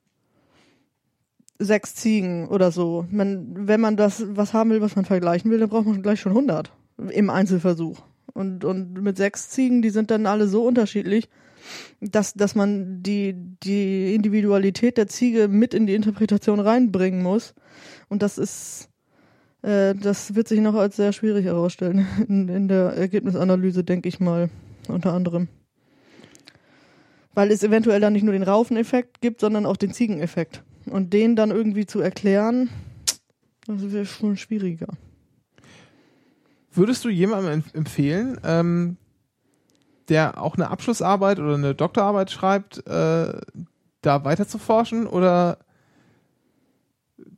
sechs 1.59 1.95
Ziegen 1.95 2.47
oder 2.47 2.71
so. 2.71 3.05
Man, 3.09 3.67
wenn 3.67 3.81
man 3.81 3.97
das 3.97 4.23
was 4.35 4.53
haben 4.53 4.71
will, 4.71 4.81
was 4.81 4.95
man 4.95 5.05
vergleichen 5.05 5.51
will, 5.51 5.59
dann 5.59 5.69
braucht 5.69 5.85
man 5.85 6.01
gleich 6.01 6.19
schon 6.19 6.31
100 6.31 6.71
im 7.09 7.29
Einzelversuch. 7.29 8.01
Und, 8.33 8.65
und 8.65 8.93
mit 8.93 9.17
sechs 9.17 9.49
Ziegen, 9.49 9.81
die 9.81 9.91
sind 9.91 10.09
dann 10.09 10.25
alle 10.25 10.47
so 10.47 10.63
unterschiedlich, 10.65 11.29
dass, 12.01 12.33
dass 12.33 12.55
man 12.55 13.01
die, 13.03 13.35
die 13.63 14.13
Individualität 14.13 14.97
der 14.97 15.07
Ziege 15.07 15.47
mit 15.47 15.73
in 15.73 15.87
die 15.87 15.95
Interpretation 15.95 16.59
reinbringen 16.59 17.21
muss. 17.21 17.53
Und 18.09 18.21
das 18.21 18.37
ist, 18.37 18.89
äh, 19.61 19.95
das 19.95 20.35
wird 20.35 20.47
sich 20.47 20.59
noch 20.59 20.75
als 20.75 20.95
sehr 20.95 21.13
schwierig 21.13 21.45
herausstellen 21.45 22.07
in, 22.27 22.49
in 22.49 22.67
der 22.67 22.93
Ergebnisanalyse, 22.93 23.83
denke 23.83 24.09
ich 24.09 24.19
mal, 24.19 24.49
unter 24.87 25.13
anderem. 25.13 25.47
Weil 27.33 27.51
es 27.51 27.63
eventuell 27.63 27.99
dann 27.99 28.13
nicht 28.13 28.23
nur 28.23 28.33
den 28.33 28.43
Raufeneffekt 28.43 29.21
gibt, 29.21 29.41
sondern 29.41 29.65
auch 29.65 29.77
den 29.77 29.91
Ziegeneffekt. 29.91 30.63
Und 30.85 31.13
den 31.13 31.35
dann 31.35 31.49
irgendwie 31.49 31.85
zu 31.85 31.99
erklären, 31.99 32.69
das 33.65 33.91
wäre 33.91 34.05
schon 34.05 34.37
schwieriger. 34.37 34.87
Würdest 36.71 37.05
du 37.05 37.09
jemandem 37.09 37.61
empf- 37.61 37.75
empfehlen, 37.75 38.39
ähm, 38.43 38.97
der 40.09 40.41
auch 40.41 40.55
eine 40.55 40.69
Abschlussarbeit 40.69 41.39
oder 41.39 41.55
eine 41.55 41.75
Doktorarbeit 41.75 42.31
schreibt, 42.31 42.85
äh, 42.87 43.33
da 44.01 44.25
weiter 44.25 44.47
zu 44.47 44.57
forschen 44.57 45.07
oder 45.07 45.57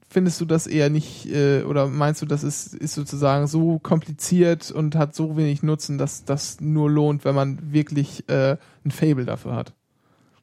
findest 0.10 0.39
du 0.39 0.45
das 0.45 0.65
eher 0.65 0.89
nicht 0.89 1.28
äh, 1.30 1.63
oder 1.63 1.88
meinst 1.88 2.21
du, 2.21 2.25
das 2.25 2.43
ist, 2.43 2.73
ist 2.73 2.93
sozusagen 2.93 3.47
so 3.47 3.80
kompliziert 3.80 4.71
und 4.71 4.95
hat 4.95 5.13
so 5.13 5.36
wenig 5.36 5.62
Nutzen, 5.62 5.97
dass 5.97 6.23
das 6.23 6.62
nur 6.62 6.89
lohnt, 6.89 7.25
wenn 7.25 7.36
man 7.36 7.73
wirklich 7.73 8.28
äh, 8.30 8.58
ein 8.86 8.91
Fable 8.91 9.25
dafür 9.25 9.56
hat? 9.56 9.73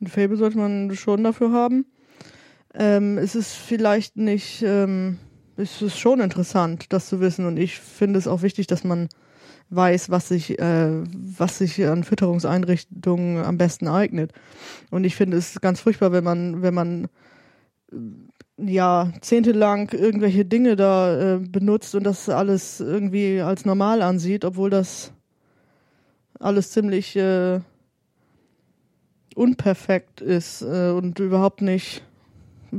Ein 0.01 0.09
Fable 0.09 0.37
sollte 0.37 0.59
man 0.59 0.95
schon 0.95 1.25
dafür 1.25 1.53
haben. 1.53 1.87
Ähm, 2.75 3.19
es 3.19 3.35
ist 3.35 3.53
vielleicht 3.55 4.17
nicht, 4.17 4.63
ähm, 4.63 5.19
es 5.57 5.81
ist 5.81 5.99
schon 5.99 6.21
interessant, 6.21 6.87
das 6.91 7.09
zu 7.09 7.21
wissen 7.21 7.47
und 7.47 7.57
ich 7.57 7.79
finde 7.79 8.19
es 8.19 8.27
auch 8.27 8.43
wichtig, 8.43 8.67
dass 8.67 8.85
man 8.85 9.09
weiß, 9.75 10.11
was 10.11 10.29
sich, 10.29 10.59
äh, 10.59 11.03
was 11.37 11.59
sich 11.59 11.87
an 11.87 12.05
Fütterungseinrichtungen 12.05 13.45
am 13.45 13.59
besten 13.59 13.89
eignet. 13.89 14.33
Und 14.91 15.05
ich 15.05 15.17
finde 15.17 15.37
es 15.37 15.61
ganz 15.61 15.81
furchtbar, 15.81 16.13
wenn 16.13 16.25
man, 16.25 16.63
wenn 16.63 16.75
man 16.75 17.09
ja 18.59 19.05
jahrzehntelang 19.05 19.91
irgendwelche 19.91 20.45
Dinge 20.45 20.77
da 20.77 21.35
äh, 21.35 21.39
benutzt 21.39 21.95
und 21.95 22.05
das 22.05 22.29
alles 22.29 22.81
irgendwie 22.81 23.41
als 23.41 23.65
normal 23.65 24.03
ansieht, 24.03 24.45
obwohl 24.45 24.71
das 24.71 25.13
alles 26.39 26.71
ziemlich 26.71 27.17
äh, 27.17 27.61
unperfekt 29.35 30.21
ist 30.21 30.63
äh, 30.63 30.91
und 30.91 31.19
überhaupt 31.19 31.63
nicht 31.63 32.03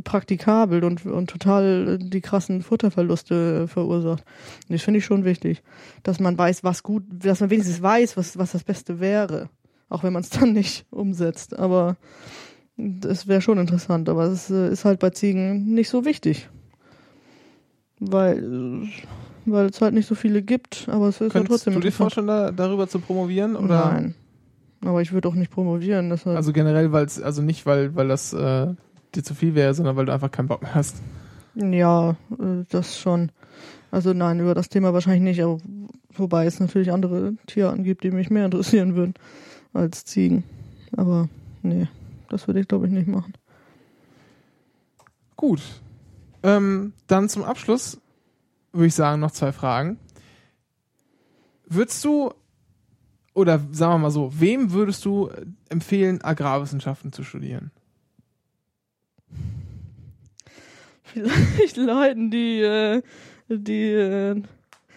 praktikabel 0.03 0.83
und, 0.83 1.05
und 1.05 1.29
total 1.29 1.99
die 1.99 2.21
krassen 2.21 2.61
Futterverluste 2.61 3.67
verursacht. 3.67 4.23
Und 4.67 4.73
das 4.73 4.81
finde 4.81 4.99
ich 4.99 5.05
schon 5.05 5.25
wichtig, 5.25 5.61
dass 6.01 6.19
man 6.19 6.37
weiß, 6.37 6.63
was 6.63 6.83
gut, 6.83 7.03
dass 7.09 7.41
man 7.41 7.49
wenigstens 7.49 7.81
weiß, 7.81 8.17
was, 8.17 8.37
was 8.37 8.53
das 8.53 8.63
Beste 8.63 8.99
wäre. 8.99 9.49
Auch 9.89 10.03
wenn 10.03 10.13
man 10.13 10.23
es 10.23 10.29
dann 10.31 10.53
nicht 10.53 10.85
umsetzt. 10.89 11.57
Aber 11.57 11.97
das 12.77 13.27
wäre 13.27 13.41
schon 13.41 13.59
interessant, 13.59 14.09
aber 14.09 14.23
es 14.25 14.49
äh, 14.49 14.71
ist 14.71 14.85
halt 14.85 14.99
bei 14.99 15.11
Ziegen 15.11 15.73
nicht 15.73 15.89
so 15.89 16.05
wichtig. 16.05 16.49
Weil, 17.99 18.89
weil 19.45 19.67
es 19.67 19.79
halt 19.79 19.93
nicht 19.93 20.07
so 20.07 20.15
viele 20.15 20.41
gibt, 20.41 20.87
aber 20.89 21.07
es 21.07 21.21
ist 21.21 21.31
Könntest 21.31 21.35
ja 21.35 21.43
trotzdem 21.43 21.73
du 21.75 21.79
dir 21.79 21.91
vorstellen, 21.91 22.27
da, 22.27 22.51
darüber 22.51 22.87
zu 22.87 22.99
promovieren? 22.99 23.55
Oder? 23.55 23.91
Nein. 23.91 24.15
Aber 24.83 25.01
ich 25.01 25.13
würde 25.13 25.29
auch 25.29 25.35
nicht 25.35 25.51
promovieren. 25.51 26.11
Also 26.11 26.51
generell, 26.51 26.91
weil 26.91 27.05
es, 27.05 27.21
also 27.21 27.41
nicht, 27.41 27.65
weil, 27.65 27.95
weil 27.95 28.09
das 28.09 28.33
äh, 28.33 28.73
dir 29.15 29.23
zu 29.23 29.35
viel 29.35 29.55
wäre, 29.55 29.73
sondern 29.73 29.95
weil 29.95 30.05
du 30.05 30.13
einfach 30.13 30.31
keinen 30.31 30.47
Bock 30.47 30.61
mehr 30.61 30.75
hast. 30.75 30.97
Ja, 31.55 32.11
äh, 32.11 32.65
das 32.69 32.99
schon. 32.99 33.31
Also 33.91 34.13
nein, 34.13 34.39
über 34.39 34.55
das 34.55 34.69
Thema 34.69 34.93
wahrscheinlich 34.93 35.23
nicht, 35.23 35.43
aber 35.43 35.59
wobei 36.13 36.45
es 36.45 36.59
natürlich 36.59 36.91
andere 36.91 37.35
Tierarten 37.47 37.83
gibt, 37.83 38.03
die 38.03 38.11
mich 38.11 38.29
mehr 38.29 38.45
interessieren 38.45 38.95
würden 38.95 39.13
als 39.73 40.05
Ziegen. 40.05 40.43
Aber 40.95 41.29
nee. 41.61 41.87
Das 42.33 42.47
würde 42.47 42.61
ich, 42.61 42.67
glaube 42.67 42.87
ich, 42.87 42.91
nicht 42.91 43.07
machen. 43.07 43.33
Gut. 45.35 45.61
Ähm, 46.41 46.93
dann 47.05 47.29
zum 47.29 47.43
Abschluss 47.43 48.01
würde 48.71 48.87
ich 48.87 48.95
sagen, 48.95 49.21
noch 49.21 49.29
zwei 49.29 49.51
Fragen. 49.51 49.99
Würdest 51.67 52.03
du, 52.03 52.33
oder 53.35 53.59
sagen 53.71 53.93
wir 53.93 53.97
mal 53.99 54.11
so, 54.11 54.31
wem 54.33 54.71
würdest 54.71 55.05
du 55.05 55.29
empfehlen, 55.69 56.23
Agrarwissenschaften 56.23 57.13
zu 57.13 57.23
studieren? 57.23 57.69
Vielleicht 61.03 61.77
Leuten, 61.77 62.31
die, 62.31 62.61
äh, 62.61 63.01
die 63.49 63.91
äh, 63.91 64.41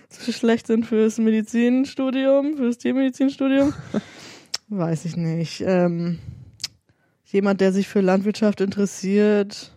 zu 0.09 0.33
schlecht 0.33 0.66
sind 0.66 0.87
fürs 0.87 1.18
Medizinstudium, 1.18 2.57
fürs 2.57 2.79
Tiermedizinstudium. 2.79 3.75
Weiß 4.68 5.05
ich 5.05 5.16
nicht. 5.16 5.62
Ähm, 5.64 6.18
jemand, 7.27 7.61
der 7.61 7.72
sich 7.72 7.87
für 7.87 8.01
Landwirtschaft 8.01 8.61
interessiert, 8.61 9.72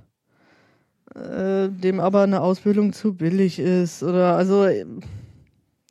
äh, 1.16 1.70
dem 1.70 2.00
aber 2.00 2.22
eine 2.24 2.42
Ausbildung 2.42 2.94
zu 2.94 3.14
billig 3.14 3.60
ist 3.60 4.04
oder 4.04 4.36
also 4.36 4.66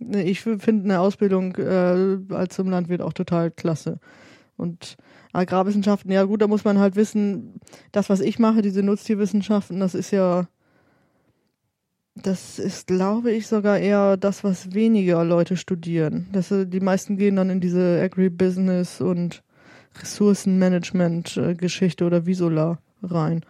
ne, 0.00 0.22
ich 0.24 0.40
finde 0.40 0.84
eine 0.84 1.00
Ausbildung 1.00 1.56
äh, 1.56 2.18
als 2.30 2.54
zum 2.54 2.70
Landwirt 2.70 3.02
auch 3.02 3.12
total 3.12 3.50
klasse. 3.50 3.98
Und 4.58 4.96
Agrarwissenschaften, 5.32 6.10
ja 6.10 6.24
gut, 6.24 6.42
da 6.42 6.48
muss 6.48 6.64
man 6.64 6.78
halt 6.78 6.96
wissen, 6.96 7.60
das, 7.92 8.10
was 8.10 8.20
ich 8.20 8.38
mache, 8.38 8.60
diese 8.60 8.82
Nutztierwissenschaften, 8.82 9.80
das 9.80 9.94
ist 9.94 10.10
ja, 10.10 10.48
das 12.16 12.58
ist, 12.58 12.88
glaube 12.88 13.30
ich, 13.30 13.46
sogar 13.46 13.78
eher 13.78 14.16
das, 14.16 14.42
was 14.42 14.74
weniger 14.74 15.24
Leute 15.24 15.56
studieren. 15.56 16.26
Das, 16.32 16.52
die 16.52 16.80
meisten 16.80 17.16
gehen 17.16 17.36
dann 17.36 17.50
in 17.50 17.60
diese 17.60 18.00
Agribusiness 18.02 19.00
und 19.00 19.44
Ressourcenmanagement-Geschichte 20.00 22.04
oder 22.04 22.26
Visola 22.26 22.78
rein. 23.02 23.44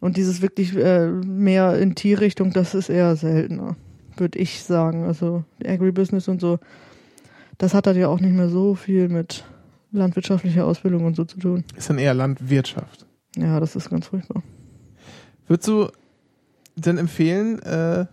Und 0.00 0.16
dieses 0.16 0.42
wirklich 0.42 0.76
äh, 0.76 1.06
mehr 1.06 1.78
in 1.78 1.94
Tierrichtung, 1.94 2.52
das 2.52 2.74
ist 2.74 2.88
eher 2.88 3.14
seltener, 3.14 3.76
würde 4.16 4.40
ich 4.40 4.64
sagen. 4.64 5.04
Also 5.04 5.44
Agribusiness 5.64 6.26
und 6.26 6.40
so, 6.40 6.58
das 7.58 7.74
hat 7.74 7.86
dann 7.86 7.96
ja 7.96 8.08
auch 8.08 8.18
nicht 8.18 8.34
mehr 8.34 8.48
so 8.48 8.74
viel 8.74 9.08
mit 9.08 9.44
landwirtschaftlicher 9.92 10.66
Ausbildung 10.66 11.04
und 11.04 11.16
so 11.16 11.24
zu 11.24 11.38
tun. 11.38 11.64
Ist 11.76 11.90
dann 11.90 11.98
eher 11.98 12.14
Landwirtschaft. 12.14 13.06
Ja, 13.36 13.60
das 13.60 13.76
ist 13.76 13.90
ganz 13.90 14.08
furchtbar. 14.08 14.42
Würdest 15.46 15.68
du 15.68 15.88
denn 16.76 16.98
empfehlen, 16.98 17.60
äh, 17.62 18.06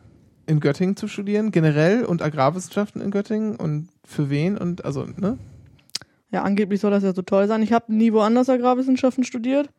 in 0.45 0.59
Göttingen 0.59 0.95
zu 0.95 1.07
studieren, 1.07 1.51
generell 1.51 2.03
und 2.03 2.21
Agrarwissenschaften 2.21 3.01
in 3.01 3.11
Göttingen 3.11 3.55
und 3.55 3.89
für 4.03 4.29
wen 4.29 4.57
und 4.57 4.83
also, 4.83 5.05
ne? 5.05 5.37
Ja, 6.31 6.43
angeblich 6.43 6.81
soll 6.81 6.91
das 6.91 7.03
ja 7.03 7.13
so 7.13 7.21
toll 7.21 7.47
sein. 7.47 7.63
Ich 7.63 7.73
habe 7.73 7.93
nie 7.93 8.13
woanders 8.13 8.49
Agrarwissenschaften 8.49 9.23
studiert. 9.23 9.69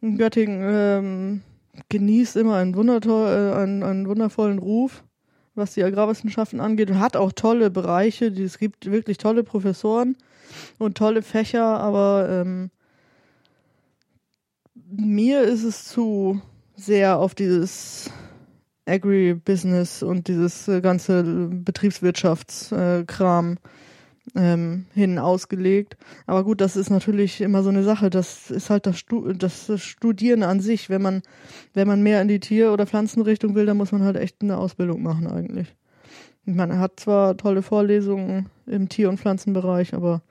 In 0.00 0.18
Göttingen 0.18 0.60
ähm, 0.62 1.42
genießt 1.88 2.36
immer 2.36 2.56
einen, 2.56 2.74
wundertoll, 2.74 3.28
äh, 3.28 3.56
einen, 3.56 3.82
einen 3.82 4.08
wundervollen 4.08 4.58
Ruf, 4.58 5.02
was 5.56 5.74
die 5.74 5.82
Agrarwissenschaften 5.82 6.60
angeht. 6.60 6.90
Und 6.90 7.00
hat 7.00 7.16
auch 7.16 7.32
tolle 7.32 7.70
Bereiche. 7.70 8.26
Es 8.26 8.58
gibt 8.58 8.90
wirklich 8.90 9.18
tolle 9.18 9.42
Professoren 9.42 10.16
und 10.78 10.96
tolle 10.96 11.22
Fächer, 11.22 11.64
aber 11.64 12.28
ähm, 12.30 12.70
mir 14.88 15.42
ist 15.42 15.64
es 15.64 15.84
zu 15.84 16.40
sehr 16.76 17.18
auf 17.18 17.34
dieses 17.34 18.10
Agribusiness 18.86 20.02
und 20.02 20.28
dieses 20.28 20.68
äh, 20.68 20.80
ganze 20.80 21.50
Betriebswirtschaftskram 21.50 23.52
äh, 23.52 23.56
ähm, 24.36 24.86
hin 24.94 25.18
ausgelegt. 25.18 25.96
Aber 26.26 26.44
gut, 26.44 26.60
das 26.60 26.76
ist 26.76 26.90
natürlich 26.90 27.40
immer 27.40 27.62
so 27.62 27.70
eine 27.70 27.82
Sache. 27.82 28.10
Das 28.10 28.50
ist 28.50 28.70
halt 28.70 28.86
das, 28.86 28.98
Stu 28.98 29.32
das 29.32 29.70
Studieren 29.80 30.42
an 30.42 30.60
sich. 30.60 30.90
Wenn 30.90 31.02
man, 31.02 31.22
wenn 31.74 31.88
man 31.88 32.02
mehr 32.02 32.22
in 32.22 32.28
die 32.28 32.40
Tier- 32.40 32.72
oder 32.72 32.86
Pflanzenrichtung 32.86 33.54
will, 33.54 33.66
dann 33.66 33.76
muss 33.76 33.92
man 33.92 34.02
halt 34.02 34.16
echt 34.16 34.42
eine 34.42 34.58
Ausbildung 34.58 35.02
machen 35.02 35.26
eigentlich. 35.26 35.74
Ich 36.44 36.54
meine, 36.54 36.74
er 36.74 36.80
hat 36.80 37.00
zwar 37.00 37.36
tolle 37.36 37.62
Vorlesungen 37.62 38.46
im 38.66 38.88
Tier- 38.88 39.08
und 39.08 39.18
Pflanzenbereich, 39.18 39.94
aber. 39.94 40.22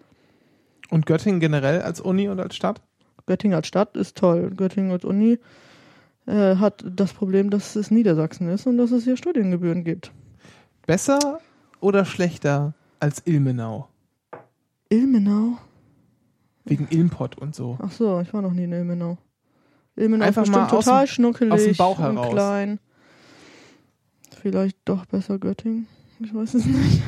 Und 0.89 1.05
Göttingen 1.05 1.39
generell 1.39 1.81
als 1.81 1.99
Uni 1.99 2.29
und 2.29 2.39
als 2.39 2.55
Stadt? 2.55 2.81
Göttingen 3.25 3.55
als 3.55 3.67
Stadt 3.67 3.97
ist 3.97 4.15
toll. 4.15 4.51
Göttingen 4.55 4.91
als 4.91 5.03
Uni 5.03 5.39
äh, 6.27 6.55
hat 6.55 6.85
das 6.87 7.11
Problem, 7.13 7.49
dass 7.49 7.75
es 7.75 7.91
Niedersachsen 7.91 8.49
ist 8.49 8.67
und 8.67 8.77
dass 8.77 8.91
es 8.91 9.03
hier 9.03 9.17
Studiengebühren 9.17 9.83
gibt. 9.83 10.11
Besser 10.85 11.39
oder 11.79 12.05
schlechter 12.05 12.75
als 12.99 13.21
Ilmenau. 13.25 13.89
Ilmenau? 14.89 15.57
Wegen 16.65 16.87
Ilmpott 16.89 17.37
und 17.37 17.55
so. 17.55 17.77
Ach 17.81 17.91
so, 17.91 18.19
ich 18.21 18.33
war 18.33 18.41
noch 18.41 18.51
nie 18.53 18.63
in 18.63 18.71
Ilmenau. 18.71 19.17
Ilmenau 19.95 20.25
Einfach 20.25 20.43
ist 20.43 20.49
bestimmt 20.49 20.71
mal 20.71 20.77
total 20.77 21.05
dem- 21.05 21.09
schnuckelig 21.09 21.53
aus 21.53 21.63
dem 21.63 21.75
Bauch 21.75 21.99
und 21.99 22.05
heraus. 22.17 22.31
klein. 22.33 22.79
Vielleicht 24.41 24.77
doch 24.85 25.05
besser 25.05 25.39
Göttingen. 25.39 25.87
Ich 26.19 26.33
weiß 26.33 26.53
es 26.55 26.65
nicht. 26.65 27.01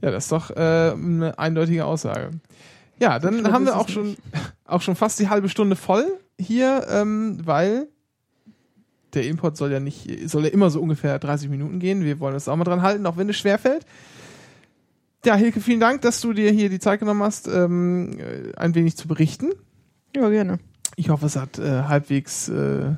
Ja, 0.00 0.10
das 0.10 0.24
ist 0.24 0.32
doch 0.32 0.50
äh, 0.50 0.92
eine 0.92 1.38
eindeutige 1.38 1.84
Aussage. 1.84 2.30
Ja, 3.00 3.18
dann 3.18 3.34
schlimm 3.40 3.52
haben 3.52 3.64
wir 3.64 3.76
auch 3.76 3.88
schon, 3.88 4.16
auch 4.64 4.80
schon 4.82 4.94
fast 4.96 5.18
die 5.18 5.28
halbe 5.28 5.48
Stunde 5.48 5.76
voll 5.76 6.04
hier, 6.38 6.86
ähm, 6.88 7.38
weil 7.44 7.88
der 9.14 9.24
Import 9.26 9.56
soll 9.56 9.72
ja 9.72 9.80
nicht, 9.80 10.28
soll 10.30 10.44
ja 10.44 10.50
immer 10.50 10.70
so 10.70 10.80
ungefähr 10.80 11.18
30 11.18 11.48
Minuten 11.48 11.78
gehen. 11.80 12.04
Wir 12.04 12.20
wollen 12.20 12.34
uns 12.34 12.48
auch 12.48 12.56
mal 12.56 12.64
dran 12.64 12.82
halten, 12.82 13.06
auch 13.06 13.16
wenn 13.16 13.28
es 13.28 13.36
schwerfällt. 13.36 13.84
Ja, 15.24 15.34
Hilke, 15.34 15.60
vielen 15.60 15.80
Dank, 15.80 16.02
dass 16.02 16.20
du 16.20 16.32
dir 16.32 16.50
hier 16.52 16.70
die 16.70 16.78
Zeit 16.78 17.00
genommen 17.00 17.22
hast, 17.22 17.48
ähm, 17.48 18.18
äh, 18.18 18.54
ein 18.56 18.74
wenig 18.74 18.96
zu 18.96 19.08
berichten. 19.08 19.50
Ja, 20.14 20.28
gerne. 20.28 20.58
Ich 20.96 21.10
hoffe, 21.10 21.26
es 21.26 21.36
hat 21.36 21.58
äh, 21.58 21.82
halbwegs 21.82 22.48
äh, 22.48 22.94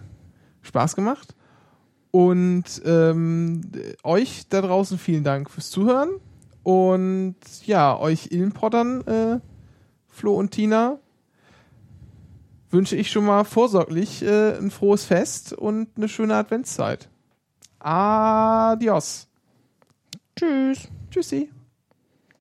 Spaß 0.63 0.97
gemacht. 0.97 1.35
Und 2.11 2.83
ähm, 2.85 3.63
euch 4.03 4.49
da 4.49 4.61
draußen 4.61 4.99
vielen 4.99 5.25
Dank 5.25 5.51
fürs 5.51 5.71
Zuhören. 5.71 6.11
Und 6.63 7.37
ja, 7.65 7.99
euch 7.99 8.33
Illenpottern, 8.33 9.07
äh, 9.07 9.41
Flo 10.09 10.35
und 10.35 10.51
Tina, 10.51 10.99
wünsche 12.71 12.97
ich 12.97 13.11
schon 13.11 13.25
mal 13.25 13.45
vorsorglich 13.45 14.23
äh, 14.23 14.57
ein 14.59 14.71
frohes 14.71 15.05
Fest 15.05 15.53
und 15.53 15.89
eine 15.97 16.09
schöne 16.09 16.35
Adventszeit. 16.35 17.09
Adios. 17.79 19.29
Tschüss. 20.37 20.89
Tschüssi. 21.11 21.51